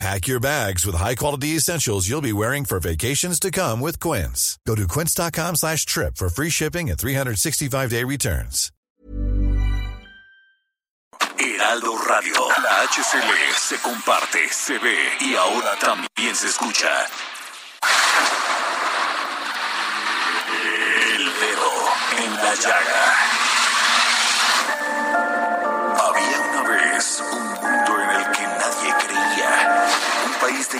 [0.00, 4.58] Pack your bags with high-quality essentials you'll be wearing for vacations to come with Quince.
[4.66, 8.70] Go to quince.com slash trip for free shipping and 365-day returns.
[11.38, 12.48] Heraldo Radio.
[12.62, 16.88] La HCL se comparte, se ve y ahora también se escucha.
[21.16, 21.72] El dedo
[22.24, 23.43] en la llaga.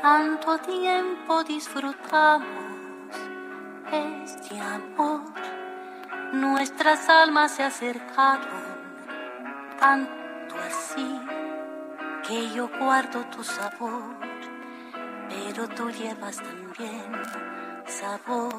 [0.00, 2.46] Tanto tiempo disfrutamos
[3.90, 5.22] este amor.
[6.32, 8.78] Nuestras almas se acercaron
[9.80, 11.20] tanto así
[12.26, 14.16] que yo guardo tu sabor,
[15.28, 17.10] pero tú llevas también
[17.86, 18.54] sabor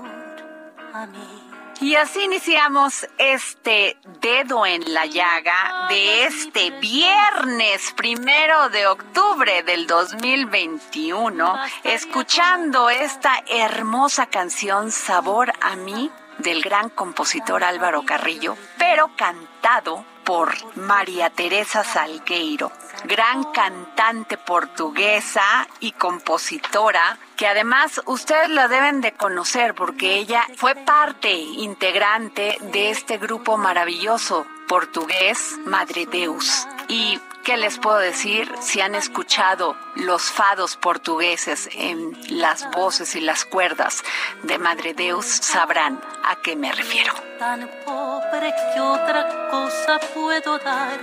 [0.94, 1.59] a mí.
[1.82, 9.88] Y así iniciamos este dedo en la llaga de este viernes primero de octubre del
[9.88, 11.56] 2021,
[11.86, 20.54] escuchando esta hermosa canción Sabor a mí del gran compositor Álvaro Carrillo, pero cantado por
[20.76, 22.72] María Teresa Salgueiro,
[23.06, 30.76] gran cantante portuguesa y compositora que además ustedes la deben de conocer porque ella fue
[30.76, 36.68] parte integrante de este grupo maravilloso portugués Madre Deus.
[36.88, 38.52] Y ¿Qué les puedo decir?
[38.60, 44.04] Si han escuchado los fados portugueses en las voces y las cuerdas
[44.44, 47.14] de Madre Deus, sabrán a qué me refiero.
[47.40, 51.00] Tan pobre que otra cosa puedo dar,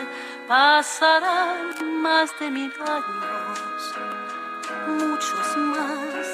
[0.48, 3.94] pasarán más de mil años,
[4.86, 6.26] muchos más.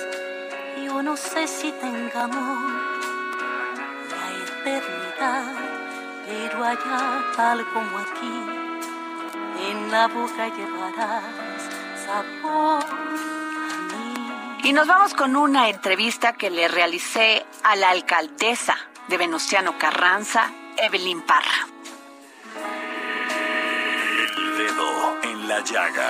[0.84, 2.72] Yo no sé si tengamos
[4.10, 5.54] la eternidad,
[6.26, 8.42] pero allá tal como aquí
[9.70, 11.22] en la boca llevarás
[12.04, 14.68] sabor a mí.
[14.68, 18.76] Y nos vamos con una entrevista que le realicé a la alcaldesa
[19.08, 21.71] de Venustiano Carranza, Evelyn Parra.
[25.22, 26.08] En la llaga.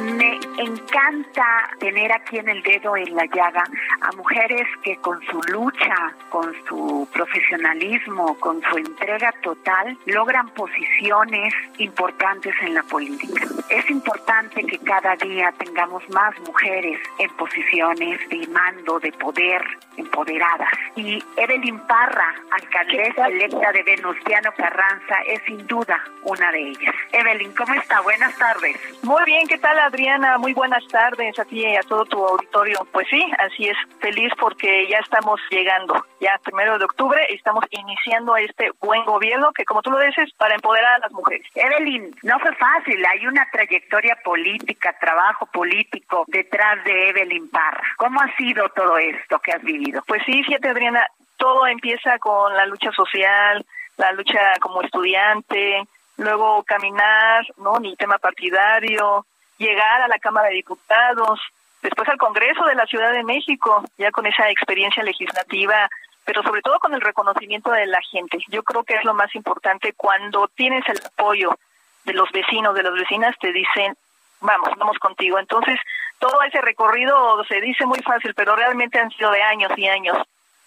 [0.00, 3.64] Me encanta tener aquí en el dedo en la llaga
[4.00, 11.54] a mujeres que con su lucha, con su profesionalismo, con su entrega total, logran posiciones
[11.78, 13.46] importantes en la política.
[13.68, 19.62] Es importante que cada día tengamos más mujeres en posiciones de mando, de poder,
[19.96, 20.68] empoderadas.
[20.96, 26.94] Y Evelyn Parra, alcaldesa electa de Venustiano Carranza, es sin duda una de ellas.
[27.12, 28.00] Evelyn, ¿cómo está?
[28.00, 28.76] Buenas tardes.
[29.02, 30.38] Muy bien, ¿qué tal Adriana?
[30.38, 32.86] Muy buenas tardes a ti y a todo tu auditorio.
[32.92, 37.64] Pues sí, así es, feliz porque ya estamos llegando, ya primero de octubre, y estamos
[37.70, 41.46] iniciando este buen gobierno que como tú lo dices, para empoderar a las mujeres.
[41.54, 47.82] Evelyn, no fue fácil, hay una trayectoria política, trabajo político detrás de Evelyn Parra.
[47.96, 49.89] ¿Cómo ha sido todo esto que has vivido?
[50.06, 51.06] Pues sí, fíjate Adriana,
[51.36, 53.64] todo empieza con la lucha social,
[53.96, 55.86] la lucha como estudiante,
[56.16, 57.78] luego caminar, ¿no?
[57.80, 59.24] Ni tema partidario,
[59.58, 61.40] llegar a la Cámara de Diputados,
[61.82, 65.88] después al Congreso de la Ciudad de México, ya con esa experiencia legislativa,
[66.24, 68.38] pero sobre todo con el reconocimiento de la gente.
[68.48, 71.56] Yo creo que es lo más importante cuando tienes el apoyo
[72.04, 73.96] de los vecinos, de las vecinas, te dicen,
[74.40, 75.38] vamos, vamos contigo.
[75.38, 75.78] Entonces,
[76.18, 80.18] todo ese recorrido se dice muy fácil, pero realmente han sido de años y años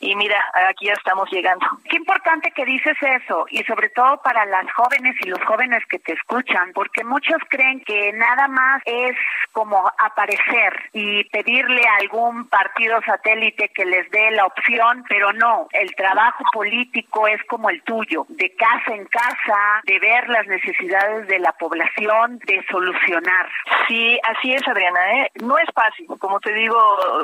[0.04, 1.66] y mira, aquí ya estamos llegando.
[1.90, 6.00] Qué importante que dices eso y sobre todo para las jóvenes y los jóvenes que
[6.00, 9.16] te escuchan, porque muchos creen que nada más es
[9.54, 15.68] como aparecer y pedirle a algún partido satélite que les dé la opción, pero no,
[15.72, 21.28] el trabajo político es como el tuyo, de casa en casa, de ver las necesidades
[21.28, 23.50] de la población, de solucionar.
[23.88, 25.32] Sí, así es, Adriana, ¿eh?
[25.42, 26.78] no es fácil, como te digo,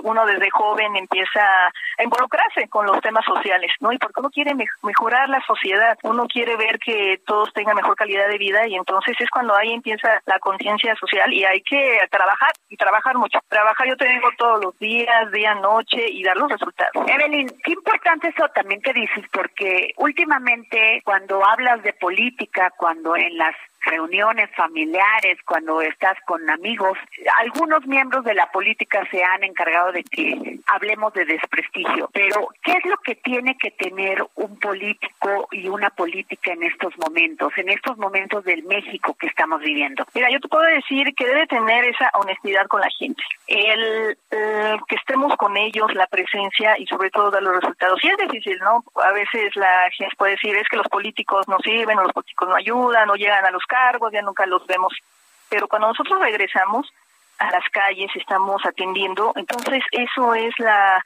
[0.03, 3.91] uno desde joven empieza a involucrarse con los temas sociales, ¿no?
[3.91, 4.53] Y porque uno quiere
[4.83, 9.15] mejorar la sociedad, uno quiere ver que todos tengan mejor calidad de vida y entonces
[9.19, 13.39] es cuando ahí empieza la conciencia social y hay que trabajar y trabajar mucho.
[13.47, 17.07] Trabajar, yo te digo, todos los días, día, noche y dar los resultados.
[17.07, 23.37] Evelyn, qué importante eso también que dices, porque últimamente cuando hablas de política, cuando en
[23.37, 26.97] las reuniones familiares, cuando estás con amigos.
[27.37, 32.73] Algunos miembros de la política se han encargado de que hablemos de desprestigio, pero ¿qué
[32.73, 37.69] es lo que tiene que tener un político y una política en estos momentos, en
[37.69, 40.05] estos momentos del México que estamos viviendo?
[40.13, 44.17] Mira, yo te puedo decir que debe tener esa honestidad con la gente, el,
[44.87, 47.99] que estemos con ellos, la presencia y sobre todo dar los resultados.
[48.03, 48.83] Y es difícil, ¿no?
[49.03, 52.49] A veces la gente puede decir es que los políticos no sirven o los políticos
[52.49, 54.93] no ayudan, no llegan a los cargos, ya nunca los vemos.
[55.47, 56.91] Pero cuando nosotros regresamos
[57.37, 61.01] a las calles, estamos atendiendo, entonces eso es la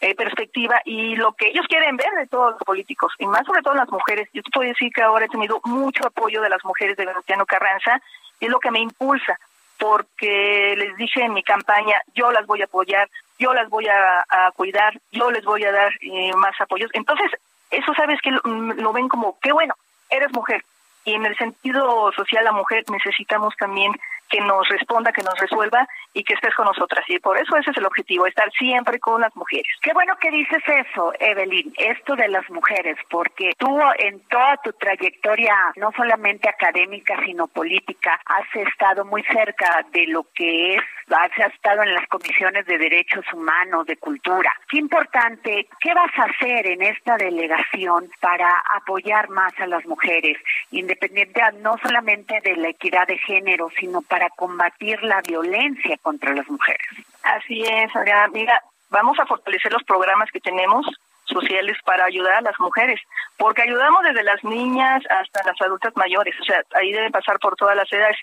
[0.00, 3.62] eh, perspectiva y lo que ellos quieren ver de todos los políticos, y más sobre
[3.62, 4.28] todo las mujeres.
[4.32, 7.46] Yo te puedo decir que ahora he tenido mucho apoyo de las mujeres de Venustiano
[7.46, 8.00] Carranza,
[8.40, 9.38] y es lo que me impulsa,
[9.78, 13.08] porque les dije en mi campaña, yo las voy a apoyar,
[13.38, 16.90] yo las voy a, cuidar, yo les voy a dar eh, más apoyos.
[16.94, 17.30] Entonces,
[17.70, 19.74] eso sabes que lo ven como, qué bueno,
[20.10, 20.64] eres mujer,
[21.06, 23.92] y en el sentido social la mujer necesitamos también
[24.28, 27.04] que nos responda, que nos resuelva y que estés con nosotras.
[27.08, 29.66] Y por eso ese es el objetivo, estar siempre con las mujeres.
[29.82, 34.72] Qué bueno que dices eso, Evelyn, esto de las mujeres, porque tú en toda tu
[34.72, 41.52] trayectoria, no solamente académica, sino política, has estado muy cerca de lo que es, has
[41.52, 44.52] estado en las comisiones de derechos humanos, de cultura.
[44.68, 50.36] Qué importante, ¿qué vas a hacer en esta delegación para apoyar más a las mujeres,
[50.70, 56.32] independiente no solamente de la equidad de género, sino para para combatir la violencia contra
[56.32, 56.86] las mujeres.
[57.22, 58.28] Así es, Adriana.
[58.28, 60.86] Mira, vamos a fortalecer los programas que tenemos
[61.26, 62.98] sociales para ayudar a las mujeres,
[63.36, 67.56] porque ayudamos desde las niñas hasta las adultas mayores, o sea, ahí deben pasar por
[67.56, 68.16] todas las edades.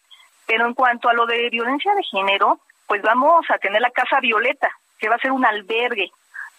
[0.47, 4.19] Pero en cuanto a lo de violencia de género, pues vamos a tener la Casa
[4.19, 6.09] Violeta, que va a ser un albergue,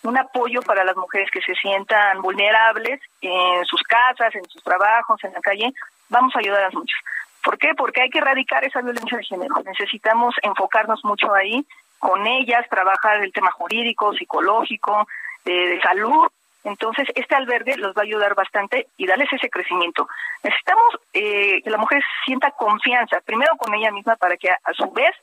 [0.05, 5.25] un apoyo para las mujeres que se sientan vulnerables en sus casas, en sus trabajos,
[5.25, 5.73] en la calle.
[6.09, 7.01] Vamos a ayudar a muchos.
[7.45, 7.75] ¿Por qué?
[7.77, 9.55] Porque hay que erradicar esa violencia de género.
[9.67, 11.65] Necesitamos enfocarnos mucho ahí,
[11.99, 15.07] con ellas, trabajar el tema jurídico, psicológico,
[15.45, 16.27] de, salud.
[16.65, 20.09] Entonces, este albergue los va a ayudar bastante y darles ese crecimiento.
[20.43, 24.91] Necesitamos eh, que la mujer sienta confianza, primero con ella misma, para que a, su
[24.93, 25.15] vez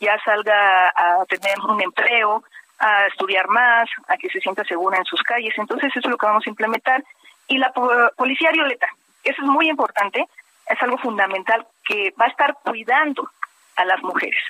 [0.00, 2.44] ya salga a tener un empleo,
[2.78, 5.54] a estudiar más, a que se sienta segura en sus calles.
[5.56, 7.02] Entonces, eso es lo que vamos a implementar.
[7.48, 8.88] Y la policía violeta,
[9.24, 10.26] eso es muy importante
[10.70, 13.28] es algo fundamental que va a estar cuidando
[13.76, 14.42] a las mujeres.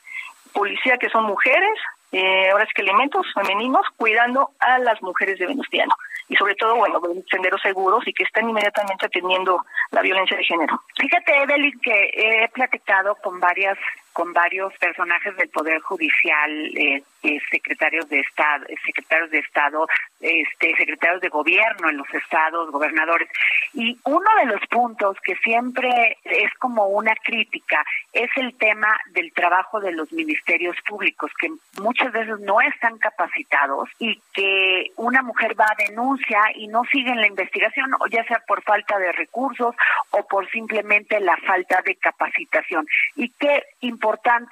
[0.53, 1.79] Policía que son mujeres,
[2.13, 5.95] eh, ahora es que elementos femeninos, cuidando a las mujeres de Venustiano.
[6.29, 7.01] Y sobre todo, bueno,
[7.31, 10.81] senderos seguros y que estén inmediatamente atendiendo la violencia de género.
[10.97, 13.79] Fíjate, Evelyn, que he platicado con varias
[14.13, 19.87] con varios personajes del poder judicial, eh, eh, secretarios de estado, secretarios de estado,
[20.21, 23.29] este, secretarios de gobierno en los estados, gobernadores.
[23.75, 29.33] Y uno de los puntos que siempre es como una crítica es el tema del
[29.33, 35.59] trabajo de los ministerios públicos, que muchas veces no están capacitados y que una mujer
[35.59, 39.75] va a denuncia y no sigue en la investigación, ya sea por falta de recursos
[40.11, 42.87] o por simplemente la falta de capacitación.
[43.17, 43.63] Y qué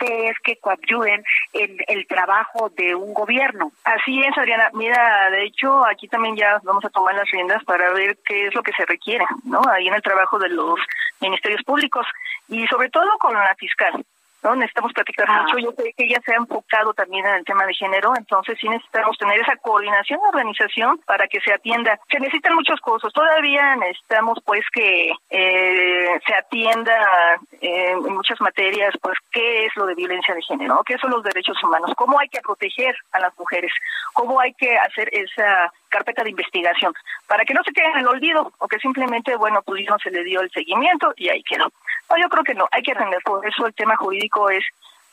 [0.01, 3.73] es que coadyuden en el trabajo de un gobierno.
[3.85, 4.71] Así es, Adriana.
[4.75, 8.55] Mira, de hecho, aquí también ya vamos a tomar las riendas para ver qué es
[8.55, 9.61] lo que se requiere, ¿no?
[9.71, 10.79] Ahí en el trabajo de los
[11.21, 12.07] ministerios públicos
[12.49, 14.05] y sobre todo con la fiscal.
[14.43, 14.55] ¿No?
[14.55, 15.59] Necesitamos platicar mucho.
[15.59, 18.69] Yo sé que ella se ha enfocado también en el tema de género, entonces sí
[18.69, 21.99] necesitamos tener esa coordinación de organización para que se atienda.
[22.11, 23.13] Se necesitan muchos cosas.
[23.13, 29.87] Todavía necesitamos, pues, que eh, se atienda eh, en muchas materias, pues, qué es lo
[29.87, 33.37] de violencia de género, qué son los derechos humanos, cómo hay que proteger a las
[33.39, 33.73] mujeres,
[34.13, 36.93] cómo hay que hacer esa carpeta de investigación
[37.27, 40.11] para que no se quede en el olvido o que simplemente, bueno, pues no se
[40.11, 41.71] le dio el seguimiento y ahí quedó.
[42.11, 44.65] No, yo creo que no, hay que atender, por eso el tema jurídico es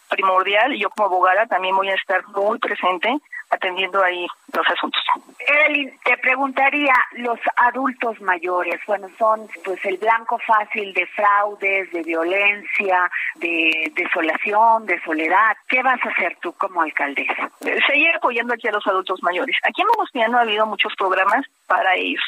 [0.10, 3.18] primordial y yo como abogada también voy a estar muy presente
[3.50, 5.02] atendiendo ahí los asuntos.
[5.40, 12.02] Evelyn, te preguntaría, los adultos mayores, bueno, son pues el blanco fácil de fraudes, de
[12.04, 15.56] violencia, de desolación, de soledad.
[15.68, 17.50] ¿Qué vas a hacer tú como alcaldesa?
[17.88, 19.56] Seguir apoyando aquí a los adultos mayores.
[19.64, 22.24] Aquí en no ha habido muchos programas para ellos.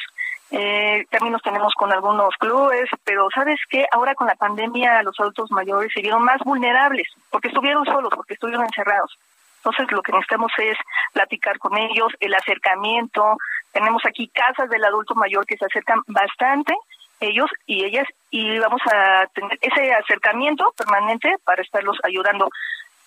[0.49, 3.85] Eh, también nos tenemos con algunos clubes, pero ¿sabes qué?
[3.91, 8.35] Ahora con la pandemia los adultos mayores se vieron más vulnerables porque estuvieron solos, porque
[8.35, 9.17] estuvieron encerrados.
[9.57, 10.77] Entonces lo que necesitamos es
[11.11, 13.37] platicar con ellos, el acercamiento,
[13.73, 16.73] Tenemos aquí casas del adulto mayor que se acercan bastante
[17.19, 22.49] ellos y ellas y vamos a tener ese acercamiento permanente para estarlos ayudando.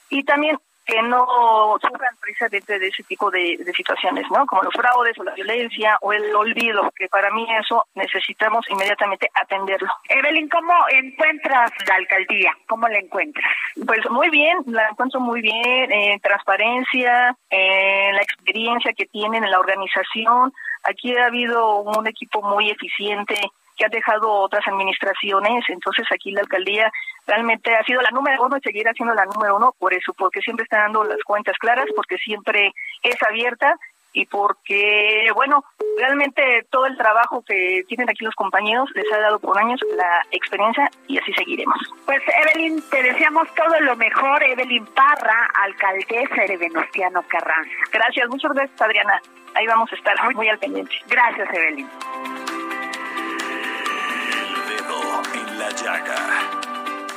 [0.09, 0.59] Y también
[0.91, 4.45] que no sufran precisamente de ese tipo de, situaciones, ¿no?
[4.47, 9.31] Como los fraudes o la violencia o el olvido, que para mí eso necesitamos inmediatamente
[9.35, 9.89] atenderlo.
[10.09, 12.53] Evelyn, ¿cómo encuentras la alcaldía?
[12.67, 13.53] ¿Cómo la encuentras?
[13.87, 19.51] Pues muy bien, la encuentro muy bien, en transparencia, en la experiencia que tienen en
[19.51, 20.53] la organización.
[20.83, 23.37] Aquí ha habido un equipo muy eficiente
[23.77, 25.65] que ha dejado otras administraciones.
[25.69, 26.91] Entonces aquí la alcaldía
[27.27, 30.41] realmente ha sido la número uno y seguirá siendo la número uno por eso, porque
[30.41, 32.73] siempre está dando las cuentas claras, porque siempre
[33.03, 33.77] es abierta
[34.13, 35.65] y porque, bueno,
[35.97, 40.23] realmente todo el trabajo que tienen aquí los compañeros les ha dado por años la
[40.33, 41.79] experiencia y así seguiremos.
[42.07, 47.71] Pues Evelyn, te deseamos todo lo mejor, Evelyn Parra, alcaldesa de Venustiano Carranza.
[47.93, 49.21] Gracias, muchas gracias Adriana.
[49.55, 50.95] Ahí vamos a estar muy, muy al pendiente.
[51.09, 51.89] Gracias Evelyn.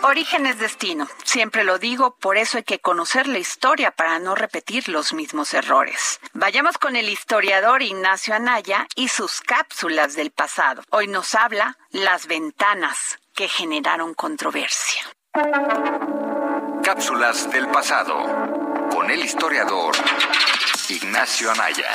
[0.05, 4.35] Origen es destino, siempre lo digo, por eso hay que conocer la historia para no
[4.35, 6.19] repetir los mismos errores.
[6.33, 10.83] Vayamos con el historiador Ignacio Anaya y sus cápsulas del pasado.
[10.89, 15.03] Hoy nos habla las ventanas que generaron controversia.
[16.83, 19.95] Cápsulas del pasado con el historiador
[20.89, 21.91] Ignacio Anaya.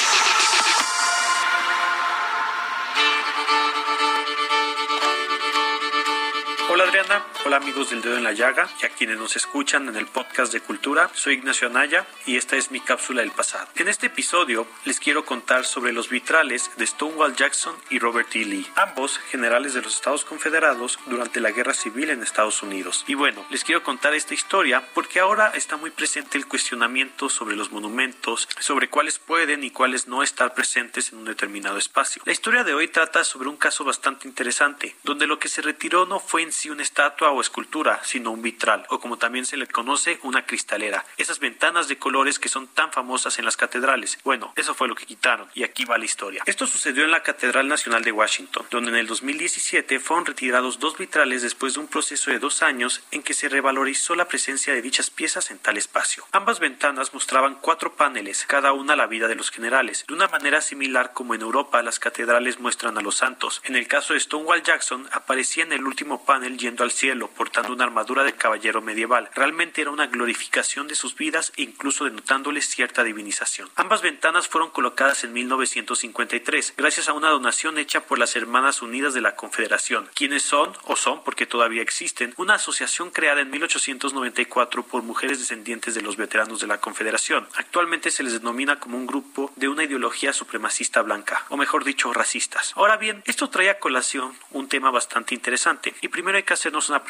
[6.99, 9.97] Hola Adriana, hola amigos del dedo en la llaga y a quienes nos escuchan en
[9.97, 11.11] el podcast de cultura.
[11.15, 13.69] Soy Ignacio Anaya y esta es mi cápsula del pasado.
[13.77, 18.45] En este episodio les quiero contar sobre los vitrales de Stonewall Jackson y Robert E.
[18.45, 23.05] Lee, ambos generales de los Estados Confederados durante la Guerra Civil en Estados Unidos.
[23.07, 27.57] Y bueno, les quiero contar esta historia porque ahora está muy presente el cuestionamiento sobre
[27.57, 32.23] los monumentos, sobre cuáles pueden y cuáles no estar presentes en un determinado espacio.
[32.25, 36.07] La historia de hoy trata sobre un caso bastante interesante, donde lo que se retiró
[36.07, 39.67] no fue en una estatua o escultura, sino un vitral, o como también se le
[39.67, 41.05] conoce, una cristalera.
[41.17, 44.19] Esas ventanas de colores que son tan famosas en las catedrales.
[44.25, 46.43] Bueno, eso fue lo que quitaron, y aquí va la historia.
[46.47, 50.99] Esto sucedió en la Catedral Nacional de Washington, donde en el 2017 fueron retirados dos
[50.99, 54.83] vitrales después de un proceso de dos años en que se revalorizó la presencia de
[54.83, 56.25] dichas piezas en tal espacio.
[56.33, 60.61] Ambas ventanas mostraban cuatro paneles, cada una la vida de los generales, de una manera
[60.61, 63.61] similar como en Europa las catedrales muestran a los santos.
[63.65, 67.73] En el caso de Stonewall Jackson aparecía en el último panel yendo al cielo, portando
[67.73, 69.29] una armadura de caballero medieval.
[69.35, 73.69] Realmente era una glorificación de sus vidas e incluso denotándoles cierta divinización.
[73.75, 79.15] Ambas ventanas fueron colocadas en 1953, gracias a una donación hecha por las Hermanas Unidas
[79.15, 84.83] de la Confederación, quienes son, o son porque todavía existen, una asociación creada en 1894
[84.85, 87.49] por mujeres descendientes de los veteranos de la Confederación.
[87.57, 92.13] Actualmente se les denomina como un grupo de una ideología supremacista blanca, o mejor dicho,
[92.13, 92.73] racistas.
[92.77, 96.89] Ahora bien, esto trae a colación un tema bastante interesante, y primero hay que hacernos
[96.89, 97.05] una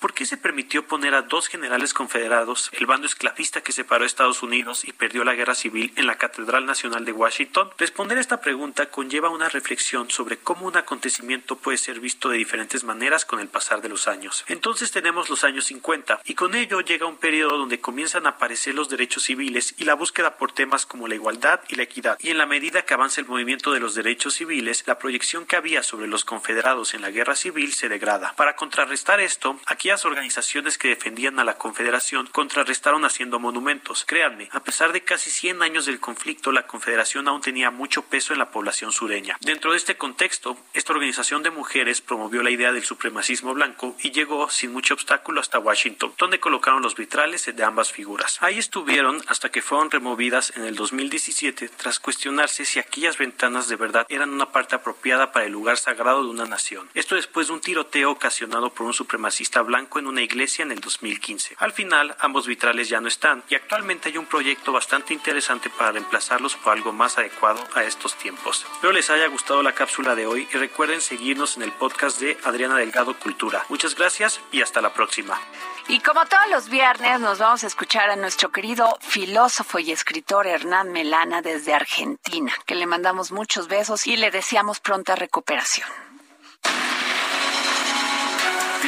[0.00, 4.06] ¿Por qué se permitió poner a dos generales confederados, el bando esclavista que separó a
[4.06, 7.70] Estados Unidos y perdió la guerra civil en la Catedral Nacional de Washington?
[7.78, 12.84] Responder esta pregunta conlleva una reflexión sobre cómo un acontecimiento puede ser visto de diferentes
[12.84, 14.44] maneras con el pasar de los años.
[14.48, 18.74] Entonces tenemos los años 50 y con ello llega un periodo donde comienzan a aparecer
[18.74, 22.18] los derechos civiles y la búsqueda por temas como la igualdad y la equidad.
[22.20, 25.56] Y en la medida que avanza el movimiento de los derechos civiles, la proyección que
[25.56, 28.34] había sobre los confederados en la guerra civil se degrada.
[28.36, 34.04] Para contrarrestar esto, aquellas organizaciones que defendían a la Confederación contrarrestaron haciendo monumentos.
[34.06, 38.32] Créanme, a pesar de casi 100 años del conflicto, la Confederación aún tenía mucho peso
[38.32, 39.36] en la población sureña.
[39.40, 44.12] Dentro de este contexto, esta organización de mujeres promovió la idea del supremacismo blanco y
[44.12, 48.38] llegó sin mucho obstáculo hasta Washington, donde colocaron los vitrales de ambas figuras.
[48.40, 53.76] Ahí estuvieron hasta que fueron removidas en el 2017 tras cuestionarse si aquellas ventanas de
[53.76, 56.88] verdad eran una parte apropiada para el lugar sagrado de una nación.
[56.94, 59.33] Esto después de un tiroteo ocasionado por un supremacista
[59.64, 61.56] blanco en una iglesia en el 2015.
[61.58, 65.92] Al final, ambos vitrales ya no están y actualmente hay un proyecto bastante interesante para
[65.92, 68.64] reemplazarlos por algo más adecuado a estos tiempos.
[68.72, 72.38] Espero les haya gustado la cápsula de hoy y recuerden seguirnos en el podcast de
[72.44, 73.64] Adriana Delgado Cultura.
[73.68, 75.40] Muchas gracias y hasta la próxima.
[75.88, 80.46] Y como todos los viernes, nos vamos a escuchar a nuestro querido filósofo y escritor
[80.46, 85.86] Hernán Melana desde Argentina, que le mandamos muchos besos y le deseamos pronta recuperación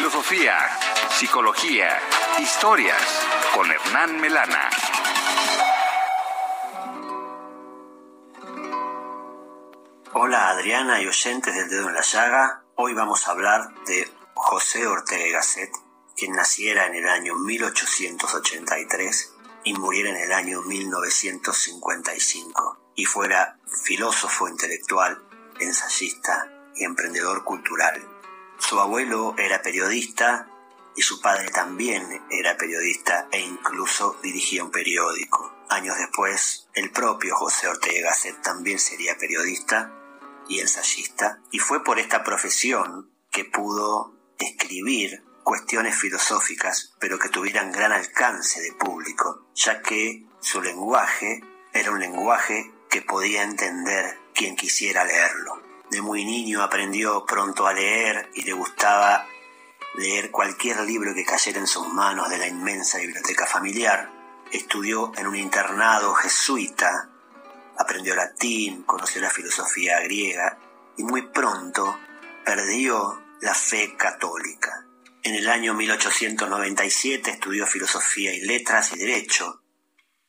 [0.06, 0.56] filosofía,
[1.10, 1.98] psicología,
[2.38, 3.02] historias
[3.52, 4.70] con Hernán Melana.
[10.12, 12.62] Hola Adriana y oyentes del dedo en la llaga.
[12.76, 15.72] Hoy vamos a hablar de José Ortega y Gasset,
[16.16, 19.34] quien naciera en el año 1883
[19.64, 22.92] y muriera en el año 1955.
[22.94, 25.20] y fuera filósofo intelectual,
[25.58, 28.15] ensayista y emprendedor cultural.
[28.58, 30.48] Su abuelo era periodista
[30.96, 35.54] y su padre también era periodista e incluso dirigía un periódico.
[35.68, 39.92] Años después, el propio José Ortega Gasset también sería periodista
[40.48, 47.72] y ensayista, y fue por esta profesión que pudo escribir cuestiones filosóficas, pero que tuvieran
[47.72, 51.40] gran alcance de público, ya que su lenguaje
[51.72, 55.65] era un lenguaje que podía entender quien quisiera leerlo.
[55.90, 59.26] De muy niño aprendió pronto a leer y le gustaba
[59.94, 64.10] leer cualquier libro que cayera en sus manos de la inmensa biblioteca familiar.
[64.50, 67.10] Estudió en un internado jesuita,
[67.78, 70.58] aprendió latín, conoció la filosofía griega
[70.96, 71.98] y muy pronto
[72.44, 74.86] perdió la fe católica.
[75.22, 79.62] En el año 1897 estudió filosofía y letras y derecho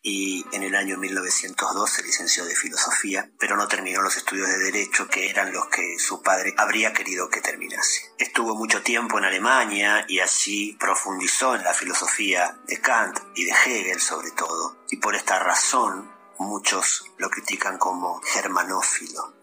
[0.09, 4.57] y en el año 1902 se licenció de filosofía, pero no terminó los estudios de
[4.57, 8.13] derecho que eran los que su padre habría querido que terminase.
[8.17, 13.51] Estuvo mucho tiempo en Alemania y allí profundizó en la filosofía de Kant y de
[13.51, 16.09] Hegel sobre todo, y por esta razón
[16.39, 19.33] muchos lo critican como germanófilo.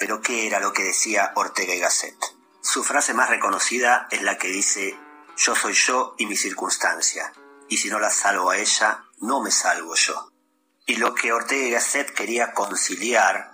[0.00, 2.18] Pero ¿qué era lo que decía Ortega y Gasset?
[2.60, 4.98] Su frase más reconocida es la que dice
[5.36, 7.32] yo soy yo y mi circunstancia,
[7.68, 10.28] y si no la salvo a ella, no me salvo yo.
[10.84, 13.52] Y lo que Ortega y Gasset quería conciliar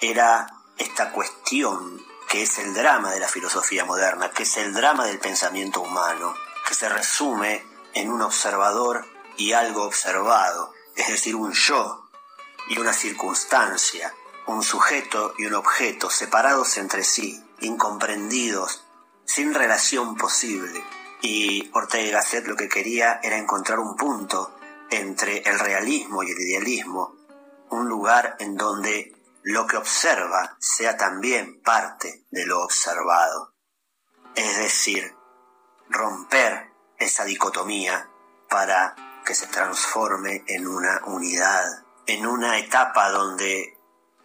[0.00, 0.46] era
[0.78, 5.18] esta cuestión que es el drama de la filosofía moderna, que es el drama del
[5.18, 6.34] pensamiento humano,
[6.66, 12.08] que se resume en un observador y algo observado, es decir, un yo
[12.68, 14.14] y una circunstancia,
[14.46, 18.84] un sujeto y un objeto separados entre sí, incomprendidos,
[19.26, 20.82] sin relación posible.
[21.20, 24.54] Y Ortega y Gasset lo que quería era encontrar un punto
[24.92, 27.16] entre el realismo y el idealismo,
[27.70, 33.54] un lugar en donde lo que observa sea también parte de lo observado.
[34.34, 35.14] Es decir,
[35.88, 38.08] romper esa dicotomía
[38.48, 41.64] para que se transforme en una unidad,
[42.06, 43.71] en una etapa donde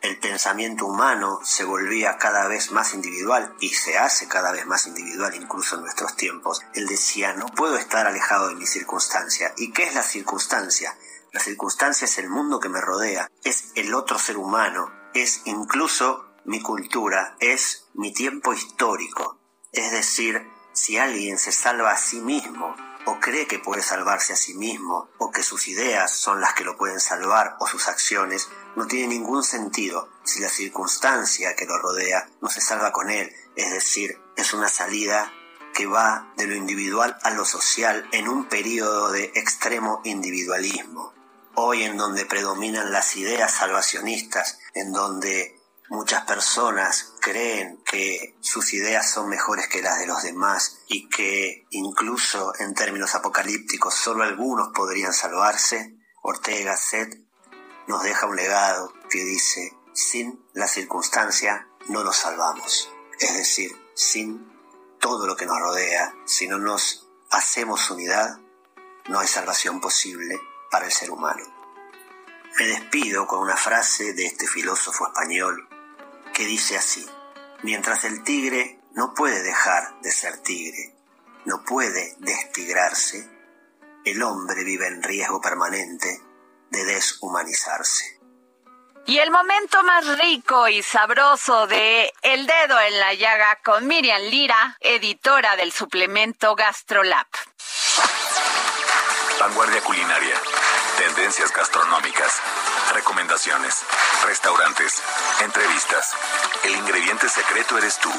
[0.01, 4.87] el pensamiento humano se volvía cada vez más individual y se hace cada vez más
[4.87, 6.61] individual incluso en nuestros tiempos.
[6.73, 9.53] Él decía, no puedo estar alejado de mi circunstancia.
[9.57, 10.95] ¿Y qué es la circunstancia?
[11.31, 16.25] La circunstancia es el mundo que me rodea, es el otro ser humano, es incluso
[16.45, 19.39] mi cultura, es mi tiempo histórico.
[19.71, 24.35] Es decir, si alguien se salva a sí mismo o cree que puede salvarse a
[24.35, 28.49] sí mismo, o que sus ideas son las que lo pueden salvar, o sus acciones,
[28.77, 33.33] no tiene ningún sentido si la circunstancia que lo rodea no se salva con él,
[33.55, 35.33] es decir, es una salida
[35.73, 41.13] que va de lo individual a lo social en un periodo de extremo individualismo.
[41.55, 45.57] Hoy en donde predominan las ideas salvacionistas, en donde
[45.89, 51.65] Muchas personas creen que sus ideas son mejores que las de los demás y que
[51.69, 55.95] incluso en términos apocalípticos solo algunos podrían salvarse.
[56.21, 57.26] Ortega Set
[57.87, 62.91] nos deja un legado que dice, sin la circunstancia no nos salvamos.
[63.19, 64.51] Es decir, sin
[64.99, 68.39] todo lo que nos rodea, si no nos hacemos unidad,
[69.07, 71.43] no hay salvación posible para el ser humano.
[72.59, 75.67] Me despido con una frase de este filósofo español
[76.33, 77.07] que dice así,
[77.63, 80.95] mientras el tigre no puede dejar de ser tigre,
[81.45, 83.29] no puede destigrarse,
[84.03, 86.26] el hombre vive en riesgo permanente
[86.69, 88.19] de deshumanizarse.
[89.05, 94.21] Y el momento más rico y sabroso de El Dedo en la Llaga con Miriam
[94.23, 97.27] Lira, editora del suplemento GastroLab.
[99.39, 100.35] Vanguardia culinaria,
[100.97, 102.41] tendencias gastronómicas
[102.93, 103.83] Recomendaciones,
[104.25, 105.01] restaurantes,
[105.41, 106.13] entrevistas.
[106.63, 108.09] El ingrediente secreto eres tú.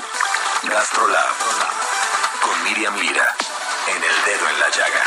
[0.65, 1.35] Gastrolab.
[2.43, 3.35] Con Miriam Lira.
[3.89, 5.05] En el dedo en la llaga.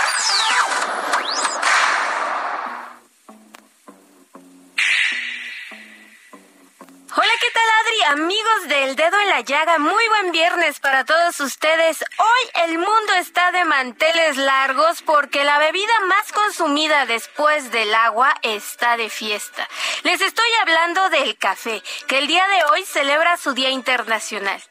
[7.13, 8.21] Hola, ¿qué tal Adri?
[8.23, 12.05] Amigos del dedo en la llaga, muy buen viernes para todos ustedes.
[12.17, 18.33] Hoy el mundo está de manteles largos porque la bebida más consumida después del agua
[18.43, 19.67] está de fiesta.
[20.03, 24.63] Les estoy hablando del café, que el día de hoy celebra su Día Internacional.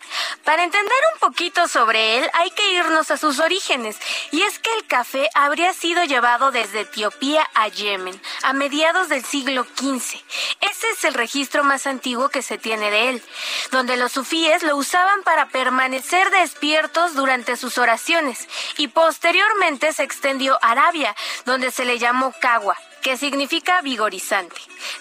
[0.50, 3.96] Para entender un poquito sobre él hay que irnos a sus orígenes,
[4.32, 9.24] y es que el café habría sido llevado desde Etiopía a Yemen a mediados del
[9.24, 10.20] siglo XV.
[10.60, 13.22] Ese es el registro más antiguo que se tiene de él,
[13.70, 20.58] donde los sufíes lo usaban para permanecer despiertos durante sus oraciones y posteriormente se extendió
[20.62, 22.76] a Arabia, donde se le llamó cagua.
[23.02, 24.56] Que significa vigorizante.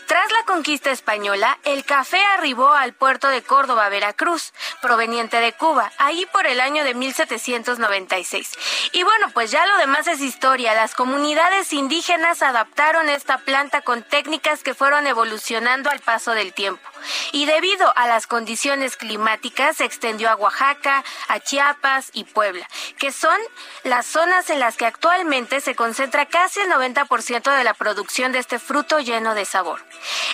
[0.07, 5.91] Tras la conquista española, el café arribó al puerto de Córdoba, Veracruz, proveniente de Cuba,
[5.97, 8.51] ahí por el año de 1796.
[8.93, 10.73] Y bueno, pues ya lo demás es historia.
[10.73, 16.81] Las comunidades indígenas adaptaron esta planta con técnicas que fueron evolucionando al paso del tiempo.
[17.31, 23.11] Y debido a las condiciones climáticas se extendió a Oaxaca, a Chiapas y Puebla, que
[23.11, 23.39] son
[23.83, 28.39] las zonas en las que actualmente se concentra casi el 90% de la producción de
[28.39, 29.81] este fruto lleno de sabor.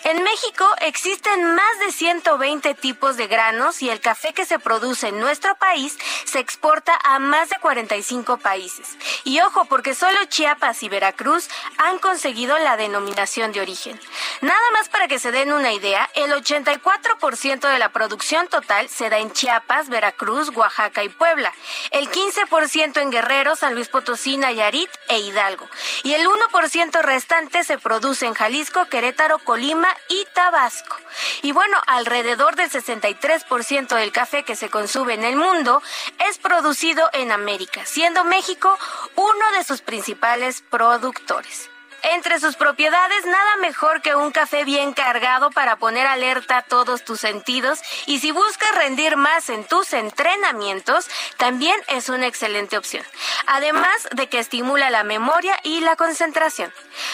[0.04, 5.08] En México existen más de 120 tipos de granos y el café que se produce
[5.08, 8.98] en nuestro país se exporta a más de 45 países.
[9.24, 14.00] Y ojo, porque solo Chiapas y Veracruz han conseguido la denominación de origen.
[14.42, 19.10] Nada más para que se den una idea, el 84% de la producción total se
[19.10, 21.54] da en Chiapas, Veracruz, Oaxaca y Puebla,
[21.92, 25.68] el 15% en Guerrero, San Luis Potosí, Nayarit e Hidalgo,
[26.04, 30.96] y el 1% restante se produce en Jalisco, Querétaro, Colima y Tabasco.
[31.42, 35.82] Y bueno, alrededor del 63% del café que se consume en el mundo
[36.28, 38.78] es producido en América, siendo México
[39.16, 41.70] uno de sus principales productores.
[42.14, 47.20] Entre sus propiedades, nada mejor que un café bien cargado para poner alerta todos tus
[47.20, 53.04] sentidos y si buscas rendir más en tus entrenamientos, también es una excelente opción.
[53.48, 56.72] Además de que estimula la memoria y la concentración.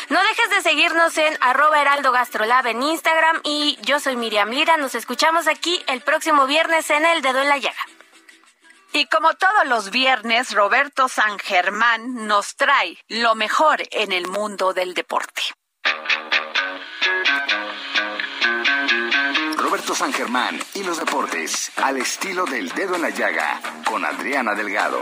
[0.09, 4.75] No dejes de seguirnos en arroba heraldo gastrolab en Instagram y yo soy Miriam Lira.
[4.75, 8.00] Nos escuchamos aquí el próximo viernes en El Dedo en la Llaga.
[8.93, 14.73] Y como todos los viernes, Roberto San Germán nos trae lo mejor en el mundo
[14.73, 15.41] del deporte.
[19.57, 24.55] Roberto San Germán y los deportes al estilo del dedo en la llaga con Adriana
[24.55, 25.01] Delgado.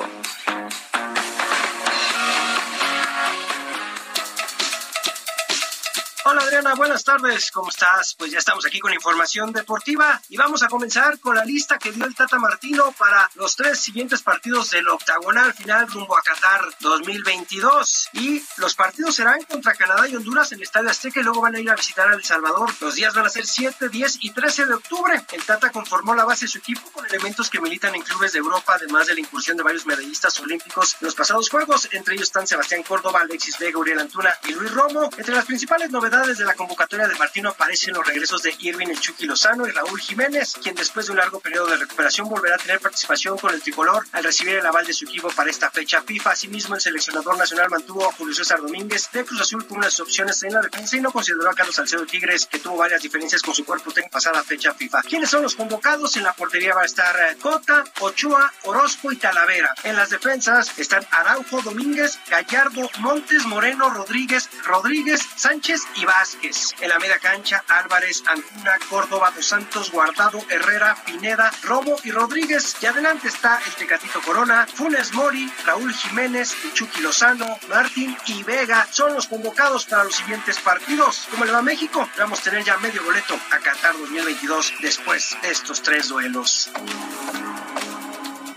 [6.31, 8.13] Hola Adriana, buenas tardes, ¿cómo estás?
[8.13, 11.91] Pues ya estamos aquí con información deportiva y vamos a comenzar con la lista que
[11.91, 16.61] dio el Tata Martino para los tres siguientes partidos del octagonal final rumbo a Qatar
[16.81, 18.09] 2022.
[18.13, 21.55] Y los partidos serán contra Canadá y Honduras en el Estadio Azteca y luego van
[21.55, 22.69] a ir a visitar a El Salvador.
[22.79, 25.25] Los días van a ser 7, 10 y 13 de octubre.
[25.31, 28.37] El Tata conformó la base de su equipo con elementos que militan en clubes de
[28.37, 31.89] Europa, además de la incursión de varios medallistas olímpicos en los pasados Juegos.
[31.91, 35.09] Entre ellos están Sebastián Córdoba, Alexis Vega, Uriel Antuna y Luis Romo.
[35.17, 38.99] Entre las principales novedades desde la convocatoria de Martino aparecen los regresos de Irving El
[38.99, 42.57] Chucky Lozano y Raúl Jiménez, quien después de un largo periodo de recuperación volverá a
[42.57, 46.01] tener participación con el tricolor al recibir el aval de su equipo para esta fecha
[46.01, 46.31] FIFA.
[46.31, 50.41] Asimismo, el seleccionador nacional mantuvo a Julio César Domínguez de Cruz Azul como unas opciones
[50.43, 53.53] en la defensa y no consideró a Carlos Salcedo Tigres, que tuvo varias diferencias con
[53.53, 55.01] su cuerpo técnico pasada fecha FIFA.
[55.03, 56.15] ¿Quiénes son los convocados?
[56.17, 59.73] En la portería va a estar eh, Cota, Ochoa, Orozco y Talavera.
[59.83, 66.73] En las defensas están Araujo, Domínguez, Gallardo, Montes, Moreno, Rodríguez, Rodríguez, Sánchez y Vázquez.
[66.79, 72.75] En la media cancha, Álvarez, Antuna, Córdoba, Dos Santos, Guardado, Herrera, Pineda, Romo y Rodríguez.
[72.81, 78.87] Y adelante está el Tecatito Corona, Funes Mori, Raúl Jiménez, Chucky Lozano, Martín y Vega.
[78.91, 81.27] Son los convocados para los siguientes partidos.
[81.31, 82.07] ¿Cómo le va a México?
[82.17, 86.69] Vamos a tener ya medio boleto a Qatar 2022 después de estos tres duelos.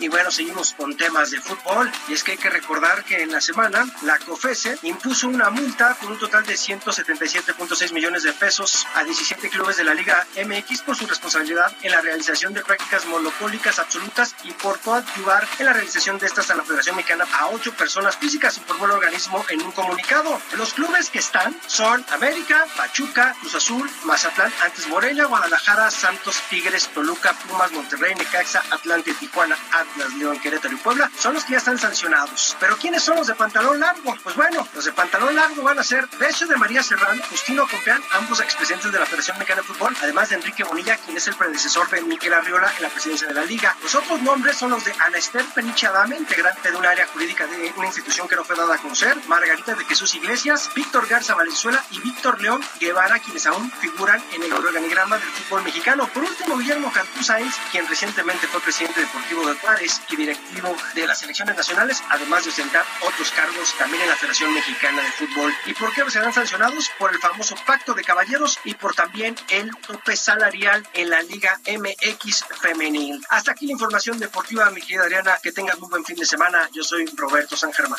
[0.03, 1.89] Y bueno, seguimos con temas de fútbol.
[2.09, 5.97] Y es que hay que recordar que en la semana la COFESE impuso una multa
[6.01, 10.83] con un total de 177.6 millones de pesos a 17 clubes de la Liga MX
[10.83, 15.73] por su responsabilidad en la realización de prácticas monopólicas absolutas y por coadyuvar en la
[15.73, 19.63] realización de estas a la Federación Mexicana a ocho personas físicas, informó el organismo en
[19.63, 20.41] un comunicado.
[20.57, 26.89] Los clubes que están son América, Pachuca, Cruz Azul, Mazatlán, antes Morelia, Guadalajara, Santos, Tigres,
[26.89, 31.59] Toluca, Pumas, Monterrey, Necaxa, Atlante, Tijuana, Atlas, León, Querétaro y Puebla, son los que ya
[31.59, 32.57] están sancionados.
[32.61, 34.17] ¿Pero quiénes son los de pantalón largo?
[34.23, 38.03] Pues bueno, los de pantalón largo van a ser Becio de María Serrano, Justino Compeán,
[38.13, 41.35] ambos expresidentes de la Federación Mexicana de Fútbol, además de Enrique Bonilla, quien es el
[41.35, 43.77] predecesor de Miquel Arriola en la presidencia de la Liga.
[43.83, 47.47] Los otros nombres son los de Ana Esther Peniche Adame, integrante de un área jurídica
[47.47, 51.35] de una institución que no fue dada a conocer, Margarita de Jesús Iglesias, Víctor Garza
[51.35, 56.09] Valenzuela y Víctor León Guevara, quienes aún figuran en el organigrama del fútbol mexicano.
[56.09, 61.07] Por último, Guillermo Cantú Sáenz, quien recientemente fue presidente deportivo de Juárez y directivo de
[61.07, 65.55] las selecciones nacionales, además de ostentar otros cargos también en la Federación Mexicana de Fútbol.
[65.67, 66.91] ¿Y por qué serán sancionados?
[66.99, 71.59] Por el famoso pacto de caballeros y por también el tope salarial en la Liga
[71.67, 73.25] MX femenil.
[73.31, 75.39] Hasta aquí la información deportiva, mi querida Adriana.
[75.43, 76.69] Que tengas muy buen fin de semana.
[76.73, 77.99] Yo soy Roberto San Germán.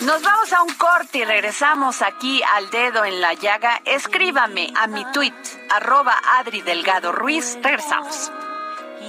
[0.00, 3.80] Nos vamos a un corte y regresamos aquí al dedo en la llaga.
[3.84, 5.34] Escríbame a mi tweet,
[5.70, 7.56] arroba Adri Delgado Ruiz.
[7.62, 8.32] Regresamos.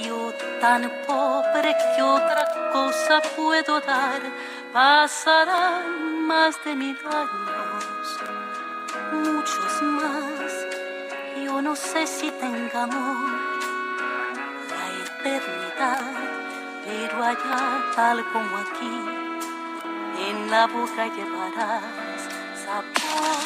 [0.02, 4.22] Yo tan pobre que otra cosa puedo dar,
[4.72, 8.20] pasarán más de mil años,
[9.12, 10.52] muchos más.
[11.44, 13.30] Yo no sé si tenga amor
[14.70, 16.02] la eternidad,
[16.86, 18.96] pero allá tal como aquí,
[20.28, 21.84] en la boca llevarás
[22.66, 23.38] sabor.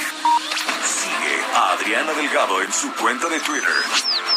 [0.85, 4.36] Sigue a Adriana Delgado en su cuenta de Twitter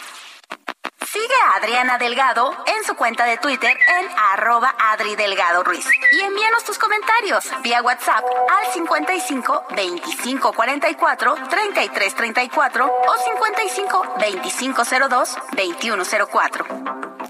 [1.11, 5.85] Sigue a Adriana Delgado en su cuenta de Twitter en arroba Adri Delgado Ruiz.
[6.13, 14.83] Y envíanos tus comentarios vía WhatsApp al 55 25 44 33 34 o 55 25
[15.09, 16.65] 02 21 04.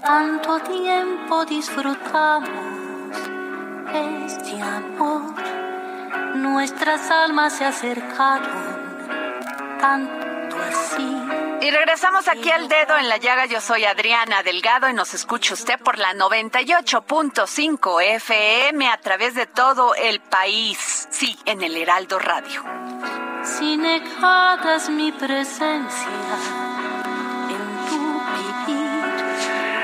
[0.00, 2.50] Tanto tiempo disfrutamos
[3.92, 5.34] este amor,
[6.36, 8.46] nuestras almas se acercaron
[9.80, 13.46] tanto así y regresamos aquí al dedo en la llaga.
[13.46, 19.46] Yo soy Adriana Delgado y nos escucha usted por la 98.5 FM a través de
[19.46, 21.06] todo el país.
[21.10, 22.64] Sí, en el Heraldo Radio.
[23.44, 26.08] Si negadas mi presencia
[27.48, 28.20] en tu
[28.66, 29.12] vivir,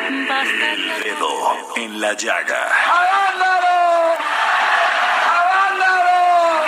[0.09, 2.69] El dedo en la llaga.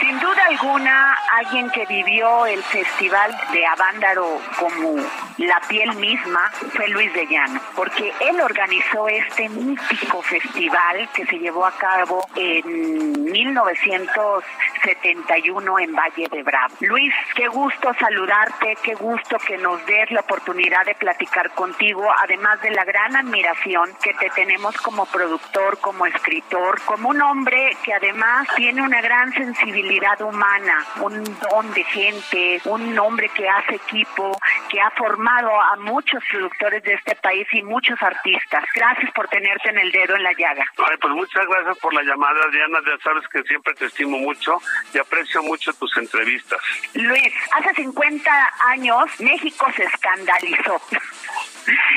[0.01, 4.97] Sin duda alguna, alguien que vivió el festival de Avándaro como
[5.39, 11.39] la piel misma fue Luis de Llano, porque él organizó este mítico festival que se
[11.39, 16.75] llevó a cabo en 1971 en Valle de Bravo.
[16.81, 22.61] Luis, qué gusto saludarte, qué gusto que nos des la oportunidad de platicar contigo, además
[22.61, 27.95] de la gran admiración que te tenemos como productor, como escritor, como un hombre que
[27.95, 34.39] además tiene una gran sensibilidad humana, un don de gente, un hombre que hace equipo,
[34.69, 38.65] que ha formado a muchos productores de este país y muchos artistas.
[38.75, 40.65] Gracias por tenerte en el dedo en la llaga.
[40.79, 42.79] Ay, pues muchas gracias por la llamada, Diana.
[42.87, 44.59] Ya sabes que siempre te estimo mucho
[44.95, 46.61] y aprecio mucho tus entrevistas.
[46.95, 50.81] Luis, hace 50 años México se escandalizó.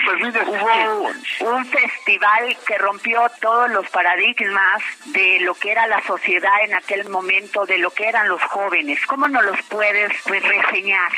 [0.06, 6.02] Pues mire, hubo un festival que rompió todos los paradigmas de lo que era la
[6.02, 9.00] sociedad en aquel momento, de lo que eran los jóvenes.
[9.08, 11.12] ¿Cómo nos los puedes pues, reseñar?